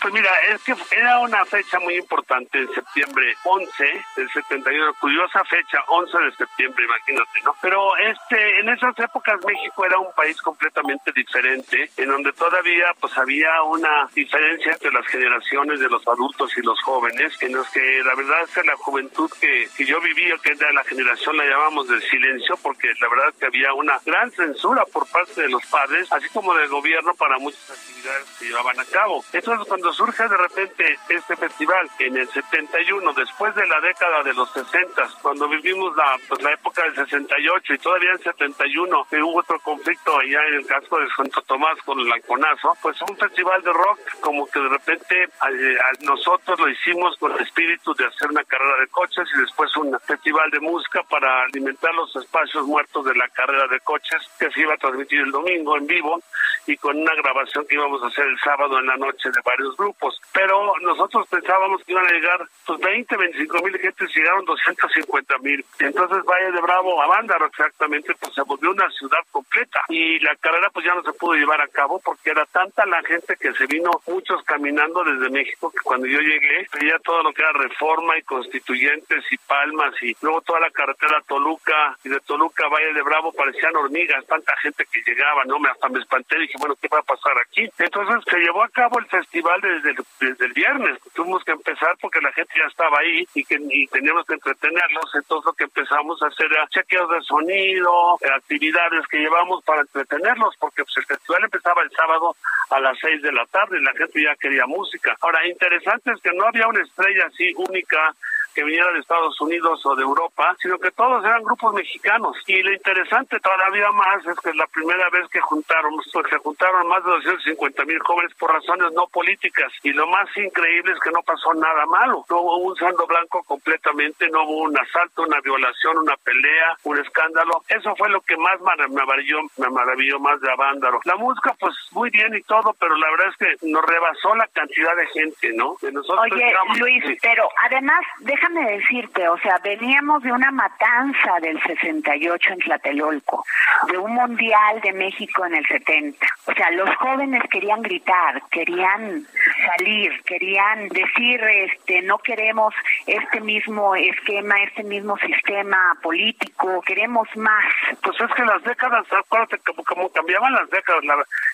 [0.00, 5.44] Pues mira, es que era una fecha muy importante en septiembre 11 del 71, curiosa
[5.44, 7.54] fecha, 11 de septiembre, imagínate, ¿no?
[7.60, 13.16] Pero este, en esas épocas México era un país completamente diferente, en donde todavía pues
[13.18, 18.02] había una diferencia entre las generaciones de los adultos y los jóvenes, en los que
[18.02, 21.44] la verdad es que la juventud que, que yo vivía, que era la generación, la
[21.44, 25.48] llamamos del silencio, porque la verdad es que había una gran censura por parte de
[25.48, 29.24] los padres, así como del gobierno para muchas actividades que llevaban a cabo.
[29.32, 34.34] Entonces, cuando surge de repente este festival en el 71, después de la década de
[34.34, 39.22] los 60, cuando vivimos la, pues, la época del 68 y todavía en 71, que
[39.22, 43.16] hubo otro conflicto allá en el casco de Santo Tomás con el Alconazo, pues un
[43.16, 48.06] festival de rock como que de repente eh, nosotros lo hicimos con el espíritu de
[48.06, 52.66] hacer una carrera de coches y después un festival de música para alimentar los espacios
[52.66, 56.22] muertos de la carrera de coches que se iba a transmitir el domingo en vivo
[56.66, 59.76] y con una grabación que íbamos a hacer el sábado en la noche de varios
[59.76, 60.18] grupos.
[60.32, 65.64] Pero nosotros pensábamos que iban a llegar pues 20, 25 mil gentes, llegaron 250 mil.
[65.78, 70.34] Entonces Valle de Bravo a Bándaro exactamente pues se volvió una ciudad completa y la
[70.36, 73.52] carrera pues ya no se pudo llevar a cabo porque era tanta la gente que
[73.52, 77.57] se vino muchos caminando desde México que cuando yo llegué veía todo lo que era
[77.58, 82.94] reforma y constituyentes y palmas y luego toda la carretera Toluca y de Toluca Valle
[82.94, 86.76] de Bravo parecían hormigas, tanta gente que llegaba, no me hasta me espanté dije bueno
[86.80, 87.68] qué va a pasar aquí.
[87.78, 91.96] Entonces se llevó a cabo el festival desde el, desde el viernes, tuvimos que empezar
[92.00, 95.64] porque la gente ya estaba ahí y que y teníamos que entretenerlos, entonces lo que
[95.64, 100.96] empezamos a hacer era chequeos de sonido, eh, actividades que llevamos para entretenerlos, porque pues,
[100.98, 102.36] el festival empezaba el sábado
[102.70, 105.16] a las seis de la tarde y la gente ya quería música.
[105.20, 108.14] Ahora, interesante es que no había una estrella así única
[108.58, 112.36] que viniera de Estados Unidos o de Europa, sino que todos eran grupos mexicanos.
[112.48, 116.38] Y lo interesante todavía más es que es la primera vez que juntaron, pues, se
[116.38, 119.70] juntaron más de 250 mil jóvenes por razones no políticas.
[119.84, 122.24] Y lo más increíble es que no pasó nada malo.
[122.28, 126.98] No hubo un saldo blanco completamente, no hubo un asalto, una violación, una pelea, un
[126.98, 127.62] escándalo.
[127.68, 130.98] Eso fue lo que más me maravilló, me maravilló más de Avándaro.
[131.04, 134.48] La música, pues muy bien y todo, pero la verdad es que nos rebasó la
[134.48, 135.76] cantidad de gente, ¿no?
[135.78, 138.00] Oye, Luis, pero además,
[138.48, 143.44] déjame decirte, o sea, veníamos de una matanza del 68 en Tlatelolco,
[143.90, 146.26] de un mundial de México en el 70.
[146.46, 149.26] O sea, los jóvenes querían gritar, querían
[149.66, 152.74] salir, querían decir, este, no queremos
[153.06, 157.64] este mismo esquema, este mismo sistema político, queremos más.
[158.02, 161.02] Pues es que las décadas, acuérdate como, cambiaban las décadas,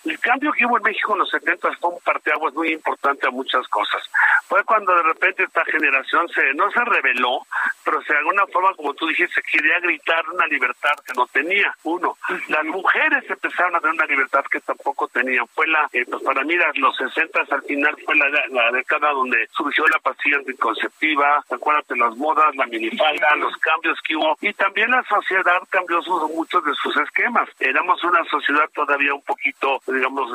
[0.05, 3.31] el cambio que hubo en México en los 70 fue un parteaguas muy importante a
[3.31, 4.03] muchas cosas.
[4.49, 7.47] Fue cuando de repente esta generación se no se reveló,
[7.85, 11.75] pero de alguna forma, como tú dijiste, quería gritar una libertad que no tenía.
[11.85, 12.17] Uno,
[12.49, 15.47] las mujeres empezaron a tener una libertad que tampoco tenían.
[15.49, 19.49] Fue la, eh, pues para mí, los 60 al final fue la, la década donde
[19.53, 24.37] surgió la pastilla anticonceptiva, acuérdate, las modas, la minifalda, los cambios que hubo.
[24.41, 27.49] Y también la sociedad cambió sus, muchos de sus esquemas.
[27.61, 30.31] Éramos una sociedad todavía un poquito, digamos,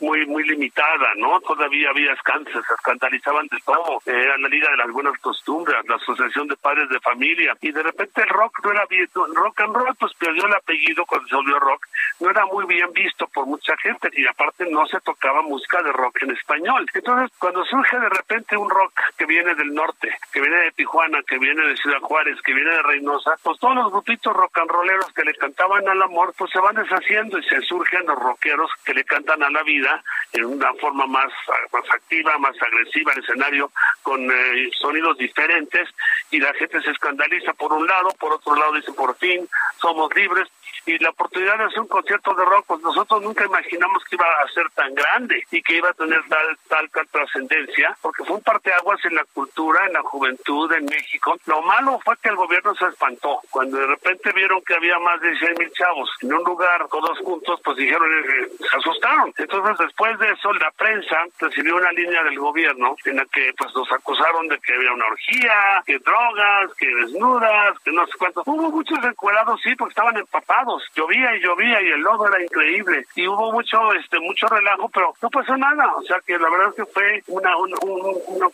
[0.00, 1.40] muy, muy limitada, ¿no?
[1.40, 4.00] Todavía había escánceres, se escandalizaban de todo.
[4.06, 7.56] Era la Liga de las Buenas Costumbres, la Asociación de Padres de Familia.
[7.60, 11.04] Y de repente el rock no era bien, rock and roll, pues perdió el apellido
[11.06, 11.86] cuando se volvió rock.
[12.20, 15.92] No era muy bien visto por mucha gente y aparte no se tocaba música de
[15.92, 16.86] rock en español.
[16.94, 21.22] Entonces, cuando surge de repente un rock que viene del norte, que viene de Tijuana,
[21.26, 24.70] que viene de Ciudad Juárez, que viene de Reynosa, pues todos los grupitos rock and
[24.70, 28.70] rolleros que le cantaban al amor, pues se van deshaciendo y se surgen los rockeros
[28.84, 31.32] que le cantan a la vida en una forma más,
[31.72, 33.70] más activa, más agresiva el escenario,
[34.02, 35.88] con eh, sonidos diferentes
[36.30, 39.48] y la gente se escandaliza por un lado, por otro lado dice por fin
[39.80, 40.48] somos libres,
[40.86, 44.24] y la oportunidad de hacer un concierto de rock, pues nosotros nunca imaginamos que iba
[44.24, 48.36] a ser tan grande y que iba a tener tal, tal, tal trascendencia, porque fue
[48.36, 51.36] un parteaguas en la cultura, en la juventud, en México.
[51.46, 53.40] Lo malo fue que el gobierno se espantó.
[53.50, 57.18] Cuando de repente vieron que había más de 100 mil chavos en un lugar, todos
[57.18, 59.34] juntos, pues dijeron, eh, se asustaron.
[59.36, 63.74] Entonces, después de eso, la prensa recibió una línea del gobierno en la que pues
[63.74, 68.42] nos acusaron de que había una orgía, que drogas, que desnudas, que no sé cuánto.
[68.46, 73.06] Hubo muchos encuerados, sí, porque estaban empapados llovía y llovía y el lodo era increíble
[73.14, 76.68] y hubo mucho este mucho relajo, pero no pasó nada, o sea que la verdad
[76.68, 77.74] es que fue una, un,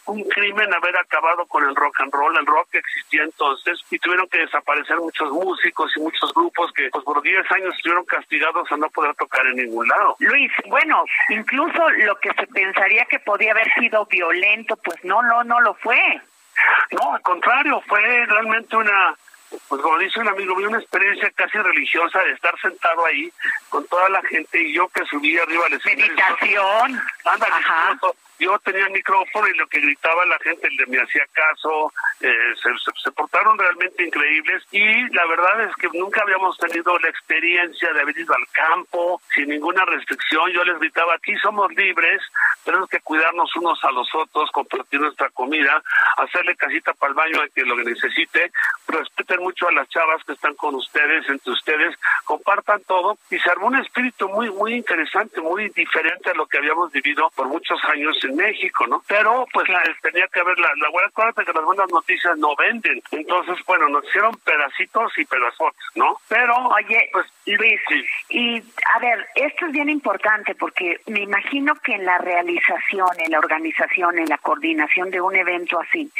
[0.06, 3.98] un, crimen haber acabado con el rock and roll, el rock que existía entonces y
[3.98, 8.70] tuvieron que desaparecer muchos músicos y muchos grupos que pues por 10 años estuvieron castigados
[8.70, 10.16] a no poder tocar en ningún lado.
[10.20, 15.44] Luis, bueno, incluso lo que se pensaría que podía haber sido violento, pues no, no,
[15.44, 16.20] no lo fue.
[16.92, 19.14] No, al contrario, fue realmente una
[19.68, 23.32] pues como dice un amigo mío, una experiencia casi religiosa de estar sentado ahí
[23.68, 26.06] con toda la gente y yo que subí arriba al escenario.
[26.06, 27.02] Meditación.
[27.24, 27.54] Ándale,
[28.42, 32.54] yo tenía el micrófono y lo que gritaba la gente le me hacía caso, eh,
[33.02, 38.00] se, portaron realmente increíbles y la verdad es que nunca habíamos tenido la experiencia de
[38.00, 40.50] haber ido al campo sin ninguna restricción.
[40.50, 42.20] Yo les gritaba, aquí somos libres,
[42.64, 45.80] tenemos que cuidarnos unos a los otros, compartir nuestra comida,
[46.16, 48.50] hacerle casita para el baño a quien lo que necesite,
[48.88, 53.50] respeten mucho a las chavas que están con ustedes, entre ustedes, compartan todo y se
[53.50, 57.78] armó un espíritu muy, muy interesante, muy diferente a lo que habíamos vivido por muchos
[57.84, 59.02] años México, ¿no?
[59.06, 59.68] Pero pues
[60.02, 63.02] tenía que haber la, la buena cosa que las buenas noticias no venden.
[63.10, 66.18] Entonces, bueno, nos hicieron pedacitos y pedazos, ¿no?
[66.28, 67.80] Pero, oye, pues Luis,
[68.28, 68.62] y
[68.94, 73.38] a ver, esto es bien importante porque me imagino que en la realización, en la
[73.38, 76.10] organización, en la coordinación de un evento así,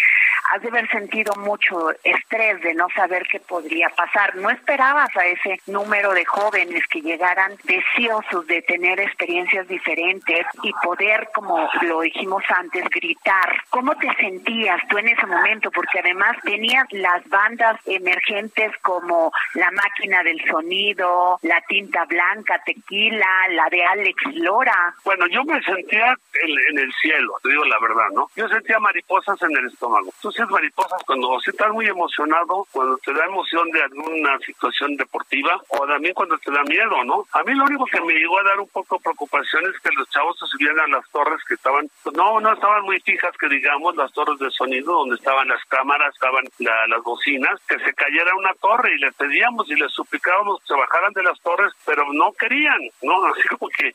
[0.53, 4.35] has de haber sentido mucho estrés de no saber qué podría pasar.
[4.37, 10.73] No esperabas a ese número de jóvenes que llegaran deseosos de tener experiencias diferentes y
[10.83, 13.63] poder, como lo dijimos antes, gritar.
[13.71, 15.71] ¿Cómo te sentías tú en ese momento?
[15.71, 21.12] Porque además tenías las bandas emergentes como La Máquina del Sonido,
[21.43, 24.95] La Tinta Blanca, Tequila, la de Alex Lora.
[25.05, 28.29] Bueno, yo me sentía en, el cielo, te digo la verdad, ¿no?
[28.37, 30.11] Yo sentía mariposas en el estómago.
[30.21, 35.87] Sientes mariposas cuando estás muy emocionado, cuando te da emoción de alguna situación deportiva o
[35.87, 37.25] también cuando te da miedo, ¿no?
[37.33, 39.91] A mí lo único que me llegó a dar un poco de preocupación es que
[39.97, 43.49] los chavos se subieran a las torres que estaban no, no estaban muy fijas que
[43.49, 48.35] digamos las torres de sonido donde estaban las cámaras, estaban las bocinas, que se cayera
[48.37, 52.05] una torre y les pedíamos y les suplicábamos que se bajaran de las torres, pero
[52.13, 53.25] no querían, ¿no?
[53.33, 53.93] Así como que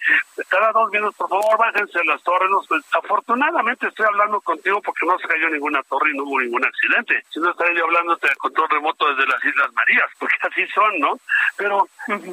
[0.50, 2.50] cada dos minutos, por favor, bájense las torres.
[2.68, 6.66] Pues, afortunadamente estoy hablando contigo porque no se cayó ninguna torre y no hubo ningún
[6.66, 7.24] accidente.
[7.30, 11.00] Si no estaría yo hablándote de control remoto desde las Islas Marías, porque así son,
[11.00, 11.20] ¿no?
[11.58, 11.88] Pero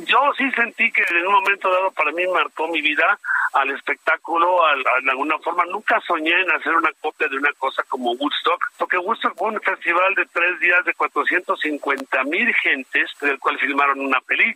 [0.07, 3.19] yo sí sentí que en un momento dado para mí marcó mi vida
[3.55, 5.65] al espectáculo, al, de alguna forma.
[5.67, 9.61] Nunca soñé en hacer una copia de una cosa como Woodstock, porque Woodstock fue un
[9.61, 14.55] festival de tres días de 450 mil gentes, del cual filmaron una película,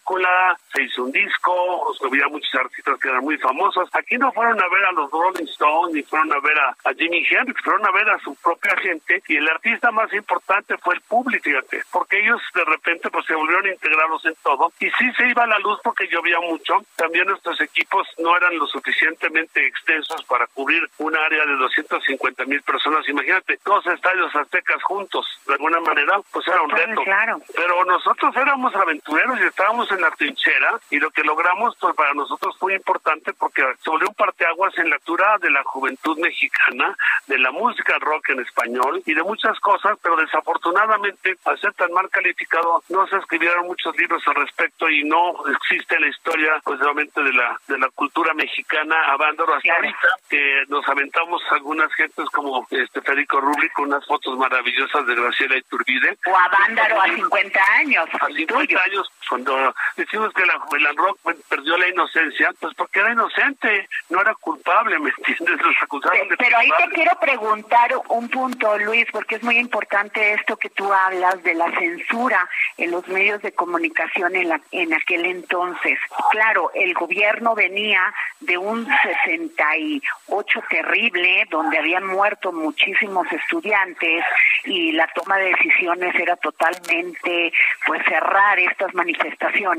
[0.72, 3.88] se hizo un disco, había muchos artistas que eran muy famosos.
[3.92, 6.94] Aquí no fueron a ver a los Rolling Stones, ni fueron a ver a, a
[6.94, 10.94] Jimi Hendrix, fueron a ver a su propia gente, y el artista más importante fue
[10.94, 15.12] el público, fíjate, porque ellos de repente pues se volvieron integrados en todo, y sí
[15.16, 19.66] se iba a la luz porque llovía mucho, también nuestros equipos no eran lo suficientemente
[19.66, 23.09] extensos para cubrir un área de 250 mil personas.
[23.09, 27.02] Imagínate, dos estadios aztecas juntos, de alguna manera, pues era un reto.
[27.02, 27.40] Claro.
[27.54, 32.14] Pero nosotros éramos aventureros y estábamos en la trinchera y lo que logramos, pues para
[32.14, 36.96] nosotros fue importante porque volvió un parteaguas en la altura de la juventud mexicana,
[37.26, 41.92] de la música rock en español y de muchas cosas, pero desafortunadamente, al ser tan
[41.92, 46.78] mal calificado, no se escribieron muchos libros al respecto y no existe la historia, pues
[46.80, 51.92] realmente de la de la cultura mexicana a Bándaro hasta ahorita, que nos aventamos algunas
[51.94, 56.18] gentes como este Federico Rubri con unas fotos maravillosas de Graciela Iturbide.
[56.26, 58.09] O a Bándaro a 50 años.
[58.20, 61.18] A 50 años, cuando decimos que la, el rock
[61.49, 65.61] perdió la inocencia, pues porque era inocente, no era culpable, ¿me entiendes?
[65.64, 70.34] Los acusaron de Pero ahí te quiero preguntar un punto, Luis, porque es muy importante
[70.34, 74.95] esto que tú hablas de la censura en los medios de comunicación en, la, en
[74.95, 75.99] aquel entonces.
[76.30, 78.03] Claro, el gobierno venía
[78.41, 84.24] de un 68 terrible, donde habían muerto muchísimos estudiantes
[84.64, 87.53] y la toma de decisiones era totalmente,
[87.86, 89.78] pues, cerrar estas manifestaciones.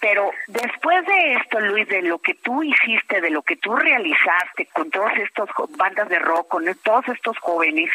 [0.00, 4.66] Pero después de esto, Luis, de lo que tú hiciste, de lo que tú realizaste
[4.72, 7.90] con todas estas bandas de rock, con todos estos jóvenes,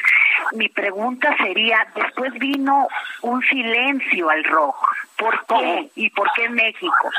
[0.53, 2.87] mi pregunta sería, después vino
[3.21, 4.75] un silencio al rock.
[5.23, 5.89] ¿Por qué?
[5.95, 7.09] ¿Y por qué México?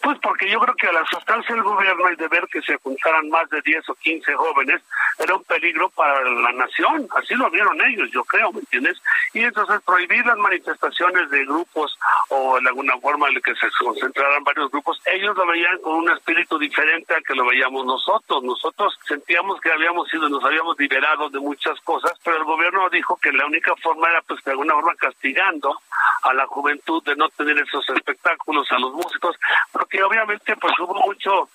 [0.00, 3.28] Pues porque yo creo que a la sustancia del gobierno de ver que se juntaran
[3.30, 4.80] más de 10 o 15 jóvenes
[5.18, 7.08] era un peligro para la nación.
[7.16, 9.00] Así lo vieron ellos, yo creo, ¿me entiendes?
[9.32, 14.44] Y entonces prohibir las manifestaciones de grupos o de alguna forma en que se concentraran
[14.44, 18.42] varios grupos, ellos lo veían con un espíritu diferente al que lo veíamos nosotros.
[18.44, 23.16] Nosotros sentíamos que habíamos sido, nos habíamos liberado de muchas cosas, pero el gobierno dijo
[23.16, 25.76] que la única forma era pues de alguna forma castigando
[26.22, 29.36] a la juventud de no tener esos espectáculos, a los músicos,
[29.72, 31.48] porque obviamente pues hubo mucho,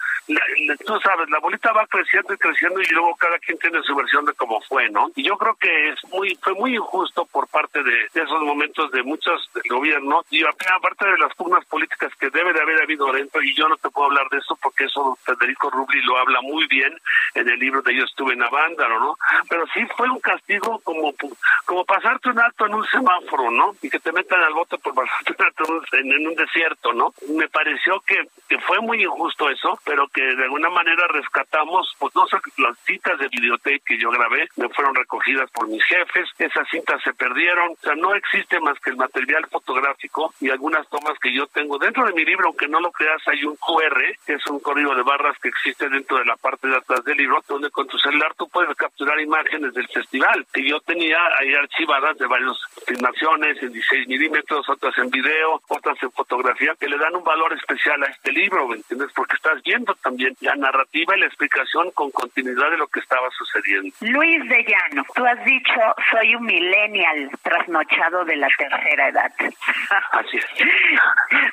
[0.85, 4.25] tú sabes, la bolita va creciendo y creciendo y luego cada quien tiene su versión
[4.25, 5.09] de cómo fue, ¿no?
[5.15, 9.03] Y yo creo que es muy fue muy injusto por parte de, esos momentos de
[9.03, 13.41] muchos del gobierno y aparte de las pugnas políticas que debe de haber habido dentro
[13.41, 16.67] y yo no te puedo hablar de eso porque eso Federico Rubli lo habla muy
[16.67, 16.97] bien
[17.35, 19.17] en el libro de Yo estuve en Avándaro, ¿no?
[19.49, 21.13] Pero sí fue un castigo como
[21.65, 23.75] como pasarte un acto en un semáforo, ¿no?
[23.81, 25.56] Y que te metan al bote por pasarte un acto
[25.91, 27.13] en, un desierto, ¿no?
[27.29, 32.15] Me pareció que, que fue muy injusto eso, pero que de alguna manera rescatamos, pues
[32.15, 36.29] no sé, las citas de videotape que yo grabé me fueron recogidas por mis jefes,
[36.37, 40.87] esas cintas se perdieron, o sea, no existe más que el material fotográfico y algunas
[40.89, 44.01] tomas que yo tengo dentro de mi libro, aunque no lo creas, hay un QR,
[44.25, 47.17] que es un código de barras que existe dentro de la parte de atrás del
[47.17, 51.53] libro, donde con tu celular tú puedes capturar imágenes del festival, que yo tenía ahí
[51.53, 56.97] archivadas de varias filmaciones en 16 milímetros, otras en video, otras en fotografía, que le
[56.97, 59.11] dan un valor especial a este libro, ¿me entiendes?
[59.15, 63.29] Porque estás viendo también la narrativa y la explicación con continuidad de lo que estaba
[63.31, 63.93] sucediendo.
[64.01, 65.73] Luis de Llano, tú has dicho,
[66.11, 69.31] soy un millennial trasnochado de la tercera edad.
[70.11, 70.45] Así es.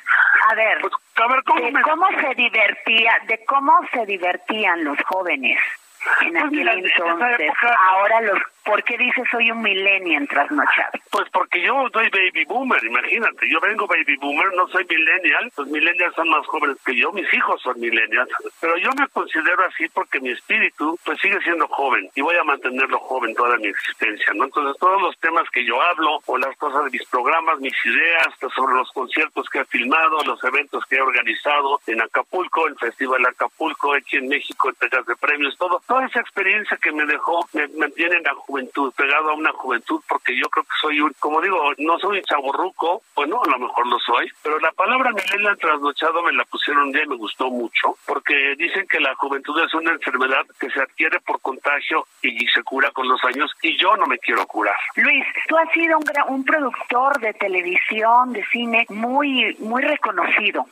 [0.49, 4.97] A ver, pues, a ver ¿cómo, de cómo se divertía, de cómo se divertían los
[5.07, 5.57] jóvenes
[6.21, 7.39] en Pues aquel mira, en entonces.
[7.39, 10.91] época- Ahora los, ¿por qué dices soy un millennial trasnochado?
[11.11, 15.67] Pues porque yo soy baby boomer, imagínate, yo vengo baby boomer, no soy millennial, los
[15.67, 19.87] millennials son más jóvenes que yo, mis hijos son millennials, pero yo me considero así
[19.89, 22.09] porque mi espíritu pues sigue siendo joven.
[22.15, 24.45] Y voy a mantenerlo joven toda mi existencia, ¿no?
[24.45, 28.27] Entonces todos los temas que yo hablo o las cosas de mis programas, mis ideas
[28.39, 32.77] pues, sobre los conciertos que he filmado, los eventos que he organizado en Acapulco, el
[32.77, 37.47] Festival Acapulco, aquí en México, entregas de premios, todo, toda esa experiencia que me dejó
[37.53, 38.33] me mantiene en la
[38.95, 42.23] pegado a una juventud, porque yo creo que soy un, como digo, no soy un
[42.23, 46.91] chaborruco, bueno, a lo mejor lo soy, pero la palabra millennial trasnochado me la pusieron
[46.91, 50.81] día y me gustó mucho, porque dicen que la juventud es una enfermedad que se
[50.81, 54.75] adquiere por contagio y se cura con los años, y yo no me quiero curar.
[54.95, 60.65] Luis, tú has sido un, un productor de televisión, de cine, muy, muy reconocido,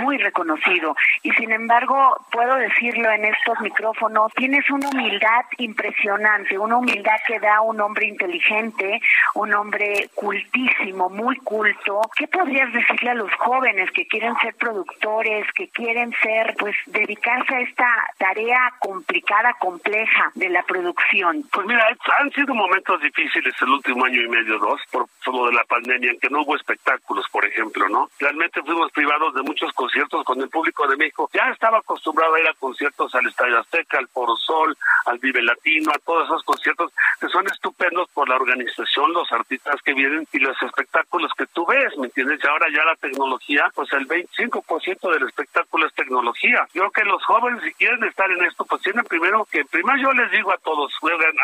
[0.00, 0.94] muy reconocido.
[1.22, 7.38] Y sin embargo, puedo decirlo en estos micrófonos, tienes una humildad impresionante, una humildad que
[7.40, 9.00] da un hombre inteligente,
[9.34, 12.00] un hombre cultísimo, muy culto.
[12.16, 17.54] ¿Qué podrías decirle a los jóvenes que quieren ser productores, que quieren ser, pues, dedicarse
[17.54, 21.44] a esta tarea complicada, compleja de la producción?
[21.52, 21.86] Pues mira,
[22.18, 26.10] han sido momentos difíciles el último año y medio, dos, por todo de la pandemia,
[26.12, 28.08] en que no hubo espectáculos, por ejemplo, ¿no?
[28.18, 31.30] Realmente fuimos privados de muchos conciertos con el público de México.
[31.32, 35.42] Ya estaba acostumbrado a ir a conciertos al Estadio Azteca, al Foro Sol, al Vive
[35.42, 40.26] Latino, a todos esos conciertos que son estupendos por la organización, los artistas que vienen
[40.32, 42.40] y los espectáculos que tú ves, ¿me entiendes?
[42.42, 46.66] Y ahora ya la tecnología, pues el 25% del espectáculo es tecnología.
[46.72, 49.98] Yo creo que los jóvenes, si quieren estar en esto, pues tienen primero que, primero
[49.98, 50.92] yo les digo a todos,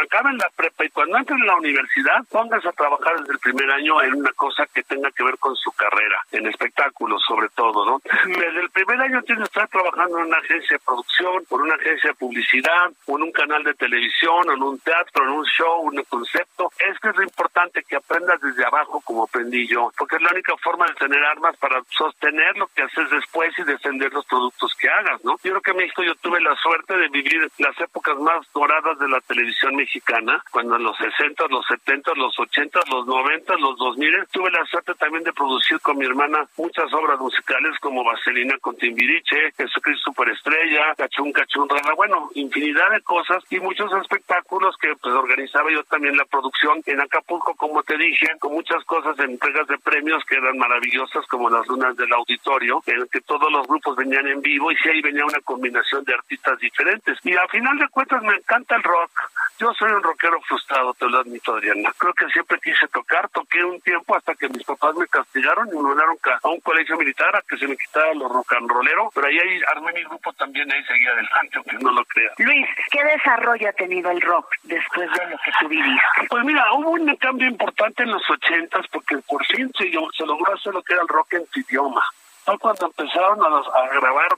[0.04, 3.70] acaben la prepa y cuando entren en la universidad, pónganse a trabajar desde el primer
[3.70, 7.84] año en una cosa que tenga que ver con su carrera, en espectáculos sobre todo,
[7.84, 8.00] ¿no?
[8.26, 11.74] Desde el primer año tienen que estar trabajando en una agencia de producción, por una
[11.74, 15.44] agencia de publicidad, o en un canal de televisión, o en un teatro, en un
[15.44, 16.70] show, un concepto.
[16.78, 20.30] Es que es lo importante que aprendas desde abajo como aprendí yo, porque es la
[20.32, 24.74] única forma de tener armas para sostener lo que haces después y defender los productos
[24.74, 25.36] que hagas, ¿no?
[25.42, 28.98] Yo creo que en México yo tuve la suerte de vivir las épocas más doradas
[28.98, 33.76] de la televisión mexicana, cuando en los 60, los 70, los 80, los 90, los
[33.78, 38.58] 2000, tuve la suerte también de producir con mi hermana muchas obras musicales como Vaselina
[38.58, 44.94] con Timbiriche, Jesucristo Superestrella, Cachún Cachún Rana, bueno, infinidad de cosas y muchos espectáculos que
[45.00, 49.66] pues organizaba yo también la producción en Acapulco, como te dije, con muchas cosas, entregas
[49.68, 53.66] de premios que eran maravillosas como las lunas del auditorio, en el que todos los
[53.66, 57.18] grupos venían en vivo y sí ahí venía una combinación de artistas diferentes.
[57.24, 59.10] Y al final de cuentas me encanta el rock.
[59.58, 61.90] Yo soy un rockero frustrado, te lo admito, Adriana.
[61.96, 65.76] Creo que siempre quise tocar, toqué un tiempo hasta que mis papás me castigaron y
[65.76, 69.10] me mandaron a un colegio militar a que se me quitara los rock and rollero,
[69.14, 72.32] pero ahí, ahí armé mi grupo también, ahí seguía adelante, aunque no lo crea.
[72.38, 76.26] Luis, ¿qué desarrollo ha tenido el rock después de que tú viviste?
[76.28, 80.54] Pues mira, hubo un cambio importante en los ochentas porque por fin se, se logró
[80.54, 82.02] hacer lo que era el rock en su idioma
[82.44, 84.28] fue cuando empezaron a, a grabar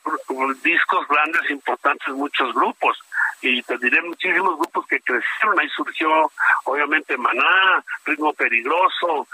[0.62, 2.98] discos grandes, importantes, muchos grupos.
[3.40, 5.58] Y te diré muchísimos grupos que crecieron.
[5.58, 6.30] Ahí surgió,
[6.64, 9.26] obviamente, Maná, Ritmo Peligroso,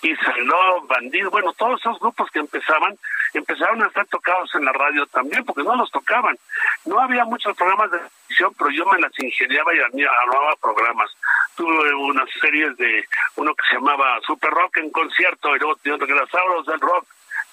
[0.00, 2.96] Pizza Love, Bandido, bueno, todos esos grupos que empezaban,
[3.32, 6.36] empezaron a estar tocados en la radio también, porque no los tocaban.
[6.84, 11.10] No había muchos programas de televisión, pero yo me las ingeniaba y armaba programas.
[11.56, 13.06] Tuve unas series de
[13.36, 17.06] uno que se llamaba Super Rock en concierto, los Dinosaurios del Rock,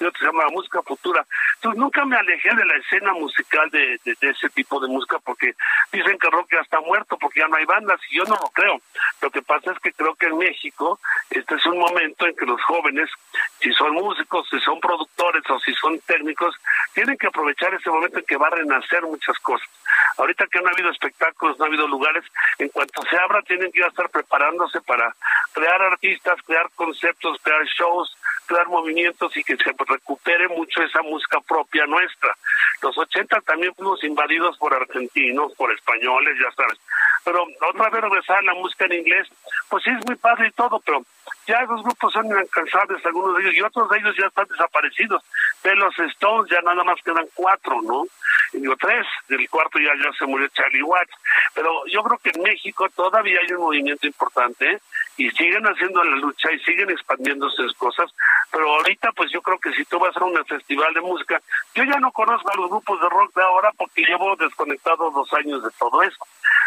[0.08, 1.26] y se llama Música Futura.
[1.56, 5.54] Entonces nunca me alejé de la escena musical de, ese tipo de música porque
[5.92, 8.50] dicen que rock ya está muerto porque ya no hay bandas y yo no lo
[8.50, 8.82] creo.
[9.22, 11.00] Lo que pasa es que creo que en México
[11.30, 13.10] este es un momento en que los jóvenes,
[13.60, 16.56] si son músicos, si son productores o si son técnicos,
[16.94, 19.68] tienen que aprovechar ese momento en que va a renacer muchas cosas.
[20.18, 22.24] Ahorita que no ha habido espectáculos, no ha habido lugares,
[22.58, 25.16] en cuanto se abra tienen que estar preparándose para
[25.54, 31.40] crear artistas, crear conceptos, crear shows, crear movimientos y que se recupere mucho esa música
[31.42, 32.36] propia nuestra.
[32.82, 36.80] Los 80 también fuimos invadidos por argentinos, por españoles, ya sabes.
[37.24, 39.28] Pero otra vez regresar a la música en inglés,
[39.70, 41.04] pues sí es muy padre y todo, pero
[41.48, 45.24] ya los grupos son inalcanzables, algunos de ellos, y otros de ellos ya están desaparecidos.
[45.64, 48.04] De los Stones ya nada más quedan cuatro, ¿no?
[48.54, 51.14] digo tres, del cuarto ya, ya se murió Charlie Watts.
[51.54, 54.80] Pero yo creo que en México todavía hay un movimiento importante
[55.18, 58.10] y siguen haciendo la lucha y siguen expandiéndose las cosas,
[58.52, 61.40] pero ahorita pues yo creo que si tú vas a un festival de música,
[61.76, 65.32] yo ya no conozco a los grupos de rock de ahora porque llevo desconectado dos
[65.34, 66.18] años de todo eso,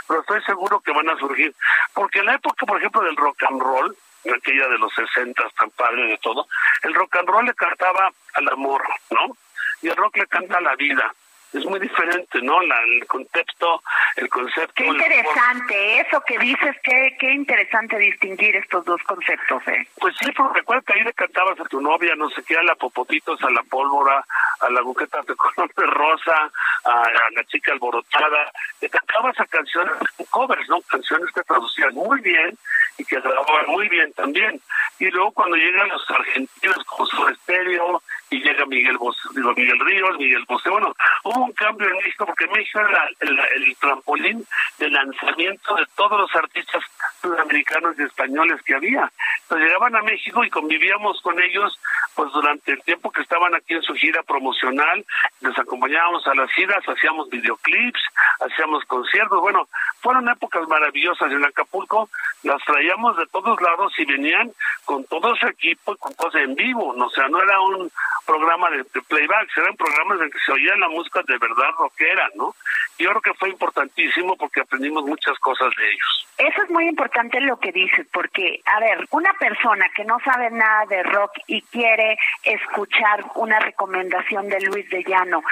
[0.07, 1.55] pero estoy seguro que van a surgir,
[1.95, 3.97] porque en la época, por ejemplo, del rock and roll,
[4.33, 6.47] aquella de los 60 tan padre de todo,
[6.83, 9.37] el rock and roll le cantaba al amor, ¿no?
[9.83, 11.15] Y el rock le canta a la vida
[11.55, 12.61] es muy diferente, ¿no?
[12.63, 13.83] La, el contexto,
[14.17, 14.75] el concepto.
[14.75, 19.87] Qué interesante, eso que dices, qué, qué interesante distinguir estos dos conceptos, ¿eh?
[19.99, 22.63] Pues sí, porque recuerda que ahí le cantabas a tu novia, no sé qué, a
[22.63, 24.25] la popotitos, a la pólvora,
[24.61, 26.51] a la buqueta de color de rosa,
[26.85, 27.03] a,
[27.35, 28.51] la chica alborotada,
[28.81, 29.95] le cantabas a canciones,
[30.31, 30.81] covers, ¿no?
[30.83, 32.59] Canciones que traducían muy bien
[32.99, 34.61] y que grababan muy bien también.
[34.99, 38.03] Y luego cuando llegan los argentinos como su estéreo,
[38.35, 38.99] y llega Miguel
[39.35, 40.69] digo, Miguel Ríos, Miguel Bosé.
[40.69, 44.45] Bueno, hubo un cambio en México porque México era el, trampolín
[44.79, 46.83] de lanzamiento de todos los artistas
[47.23, 49.11] sudamericanos y españoles que había.
[49.43, 51.79] Entonces llegaban a México y convivíamos con ellos
[52.17, 55.05] pues durante el tiempo que estaban aquí en su gira promocional,
[55.41, 58.01] les acompañábamos a las giras, hacíamos videoclips,
[58.41, 59.41] hacíamos conciertos.
[59.41, 59.69] Bueno,
[60.01, 62.09] fueron épocas maravillosas en Acapulco,
[62.43, 64.53] las traíamos de todos lados y venían
[64.85, 67.91] con todo su equipo con cosas en vivo, o sea, no era un
[68.27, 72.55] programa de, playback, eran programas en que se oía la música de verdad rockera, ¿no?
[72.99, 76.27] Yo creo que fue importantísimo porque aprendimos muchas cosas de ellos.
[76.39, 80.51] Eso es muy importante lo que dices, porque, a ver, una persona que no sabe
[80.51, 85.43] nada de rock y quiere escuchar una recomendación de Luis de Llano,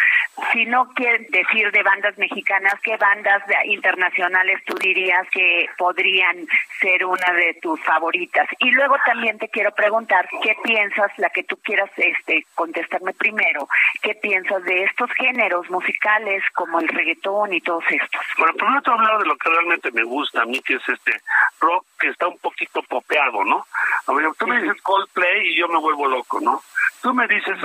[0.52, 6.46] si no quiere decir de bandas mexicanas, ¿qué bandas internacionales tú dirías que podrían
[6.80, 8.48] ser una de tus favoritas?
[8.58, 13.68] Y luego también te quiero preguntar, ¿qué piensas, la que tú quieras este, contestarme primero,
[14.02, 18.20] qué piensas de estos géneros musicales como el reggaetón y todos estos?
[18.38, 20.88] Bueno, primero te he hablado de lo que realmente me gusta a mí, que es
[20.88, 21.20] este
[21.60, 23.66] rock que está un poquito popeado, ¿no?
[24.06, 26.62] A ver, tú me dices Coldplay y yo me vuelvo loco, ¿no?
[27.02, 27.58] Tú me dices,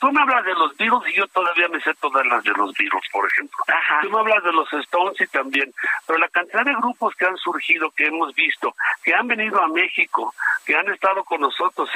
[0.00, 2.72] tú me hablas de los Beatles y yo todavía me sé todas las de los
[2.76, 3.58] Beatles, por ejemplo.
[4.02, 5.72] Tú me hablas de los Stones y también.
[6.06, 9.68] Pero la cantidad de grupos que han surgido, que hemos visto, que han venido a
[9.68, 10.34] México,
[10.66, 11.88] que han estado con nosotros,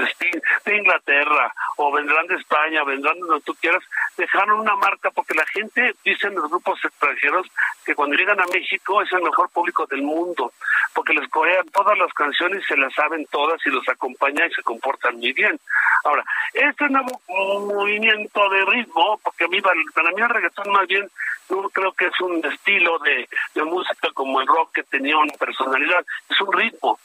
[0.64, 3.82] de Inglaterra, o vendrán de España, vendrán de donde tú quieras,
[4.16, 7.46] dejaron una marca porque la gente, dicen los grupos extranjeros,
[7.84, 10.52] que cuando llegan a México es el mejor público del mundo,
[10.94, 14.62] porque les corean todas las canciones, se las saben todas y los acompañan y se
[14.62, 15.58] comportan muy bien.
[16.04, 21.08] Ahora, este nuevo movimiento de ritmo, porque a mí, para mí el reggaetón más bien
[21.50, 23.28] no creo que es un estilo de
[23.64, 26.98] música como el rock que tenía una personalidad, es un ritmo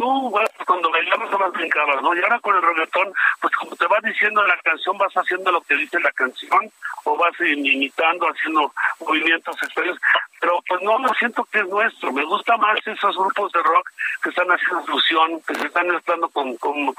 [0.00, 0.32] tú
[0.66, 2.14] cuando bailamos más brincabas, ¿no?
[2.14, 5.60] Y ahora con el reggaetón, pues como te va diciendo la canción, vas haciendo lo
[5.60, 6.70] que dice la canción
[7.04, 9.98] o vas imitando, haciendo movimientos extraños,
[10.40, 13.90] pero pues no lo siento que es nuestro, me gusta más esos grupos de rock
[14.22, 16.90] que están haciendo fusión, que se están mezclando con, con,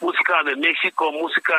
[0.00, 1.54] música de México, música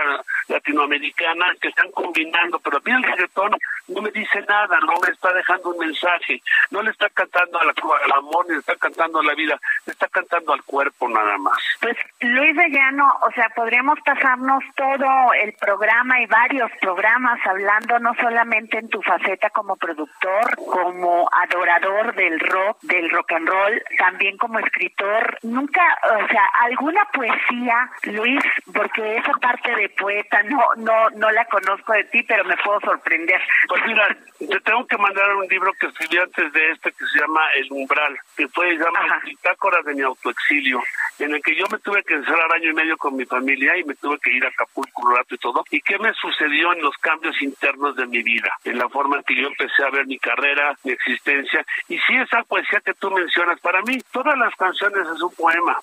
[0.48, 3.52] latinoamericana, que están combinando, pero a mí el reggaetón
[3.88, 6.42] no me dice nada, no me está dejando un mensaje,
[6.72, 10.08] no le está cantando al amor, ni le está cantando a la vida, le está
[10.08, 11.58] cantando al cuerpo nada más.
[11.82, 18.00] Pues Luis de Llano, o sea, podríamos pasarnos todo el programa y varios programas hablando
[18.00, 23.84] no solamente en tu faceta como productor, como adorador del rock, del rock and roll,
[23.98, 25.38] también como escritor.
[25.44, 28.44] Nunca, o sea, alguna poesía, Luis,
[28.74, 32.80] porque esa parte de poeta no no no la conozco de ti, pero me puedo
[32.82, 33.42] sorprender.
[33.68, 34.08] Pues mira,
[34.40, 37.68] te tengo que mandar un libro que escribí antes de este que se llama El
[37.72, 40.82] Umbral, que fue llama Bitácora de mi autoexilio,
[41.20, 43.84] en el que yo me tuve que encerrar año y medio con mi familia y
[43.84, 45.64] me tuve que ir a Acapulco un rato y todo.
[45.70, 48.52] ¿Y qué me sucedió en los cambios internos de mi vida?
[48.64, 51.66] En la forma en que yo empecé a ver mi carrera, mi existencia.
[51.88, 55.78] Y si esa poesía que tú mencionas, para mí, todas las canciones es un poema.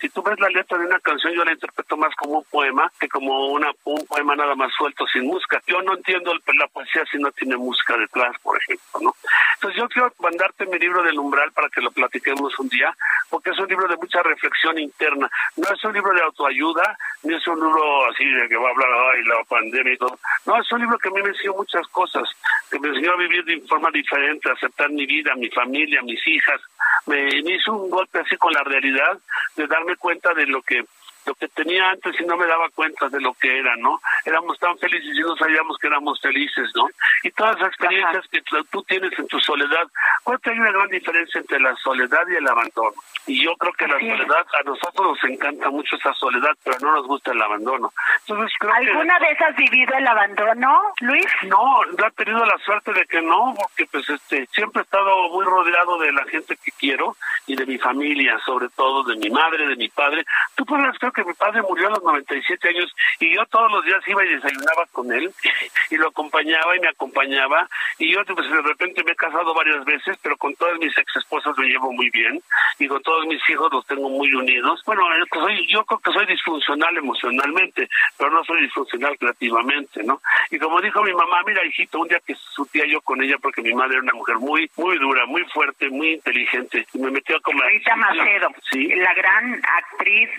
[0.00, 2.90] Si tú ves la letra de una canción, yo la interpreto más como un poema
[2.98, 5.60] que como una, un poema nada más suelto sin música.
[5.66, 9.14] Yo no entiendo la poesía si no tiene música detrás, por ejemplo, ¿no?
[9.54, 12.94] Entonces yo quiero mandarte mi libro del umbral para que lo platiquemos un día,
[13.28, 15.30] porque es un libro de mucha reflexión interna.
[15.56, 18.70] No es un libro de autoayuda, ni es un libro así de que va a
[18.70, 20.18] hablar de la pandemia y todo.
[20.46, 22.28] No, es un libro que a mí me enseñó muchas cosas,
[22.70, 26.24] que me enseñó a vivir de forma diferente, a aceptar mi vida, mi familia, mis
[26.26, 26.60] hijas.
[27.06, 29.18] Me, me hizo un golpe así con la realidad
[29.56, 30.84] de darme cuenta de lo que
[31.30, 34.00] lo que tenía antes y no me daba cuenta de lo que era, ¿no?
[34.24, 36.88] Éramos tan felices y no sabíamos que éramos felices, ¿no?
[37.22, 39.86] Y todas las experiencias que tú tienes en tu soledad,
[40.24, 42.96] ¿cuál hay una gran diferencia entre la soledad y el abandono?
[43.28, 46.92] Y yo creo que la soledad, a nosotros nos encanta mucho esa soledad, pero no
[46.96, 47.92] nos gusta el abandono.
[48.26, 51.26] Entonces, creo ¿Alguna vez has vivido el abandono, Luis?
[51.42, 55.28] No, no he tenido la suerte de que no, porque pues este siempre he estado
[55.28, 57.14] muy rodeado de la gente que quiero
[57.46, 60.24] y de mi familia, sobre todo de mi madre, de mi padre.
[60.56, 63.84] Tú podrás creo que mi padre murió a los 97 años y yo todos los
[63.84, 65.30] días iba y desayunaba con él
[65.90, 67.68] y lo acompañaba y me acompañaba
[67.98, 71.16] y yo pues de repente me he casado varias veces, pero con todas mis ex
[71.16, 72.40] esposas me llevo muy bien
[72.78, 74.82] y con todos mis hijos los tengo muy unidos.
[74.86, 75.02] Bueno,
[75.32, 80.20] soy, yo creo que soy disfuncional emocionalmente, pero no soy disfuncional creativamente, ¿no?
[80.50, 83.62] Y como dijo mi mamá, mira hijito, un día que discutía yo con ella porque
[83.62, 87.40] mi madre era una mujer muy, muy dura, muy fuerte, muy inteligente y me metió
[87.42, 87.62] como...
[87.62, 88.86] Rita Macedo, ¿sí?
[88.88, 90.30] la gran actriz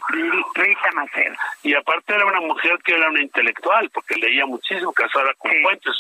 [0.61, 1.35] Rita Macedo.
[1.63, 5.95] Y aparte era una mujer que era una intelectual, porque leía muchísimo, casada con fuentes.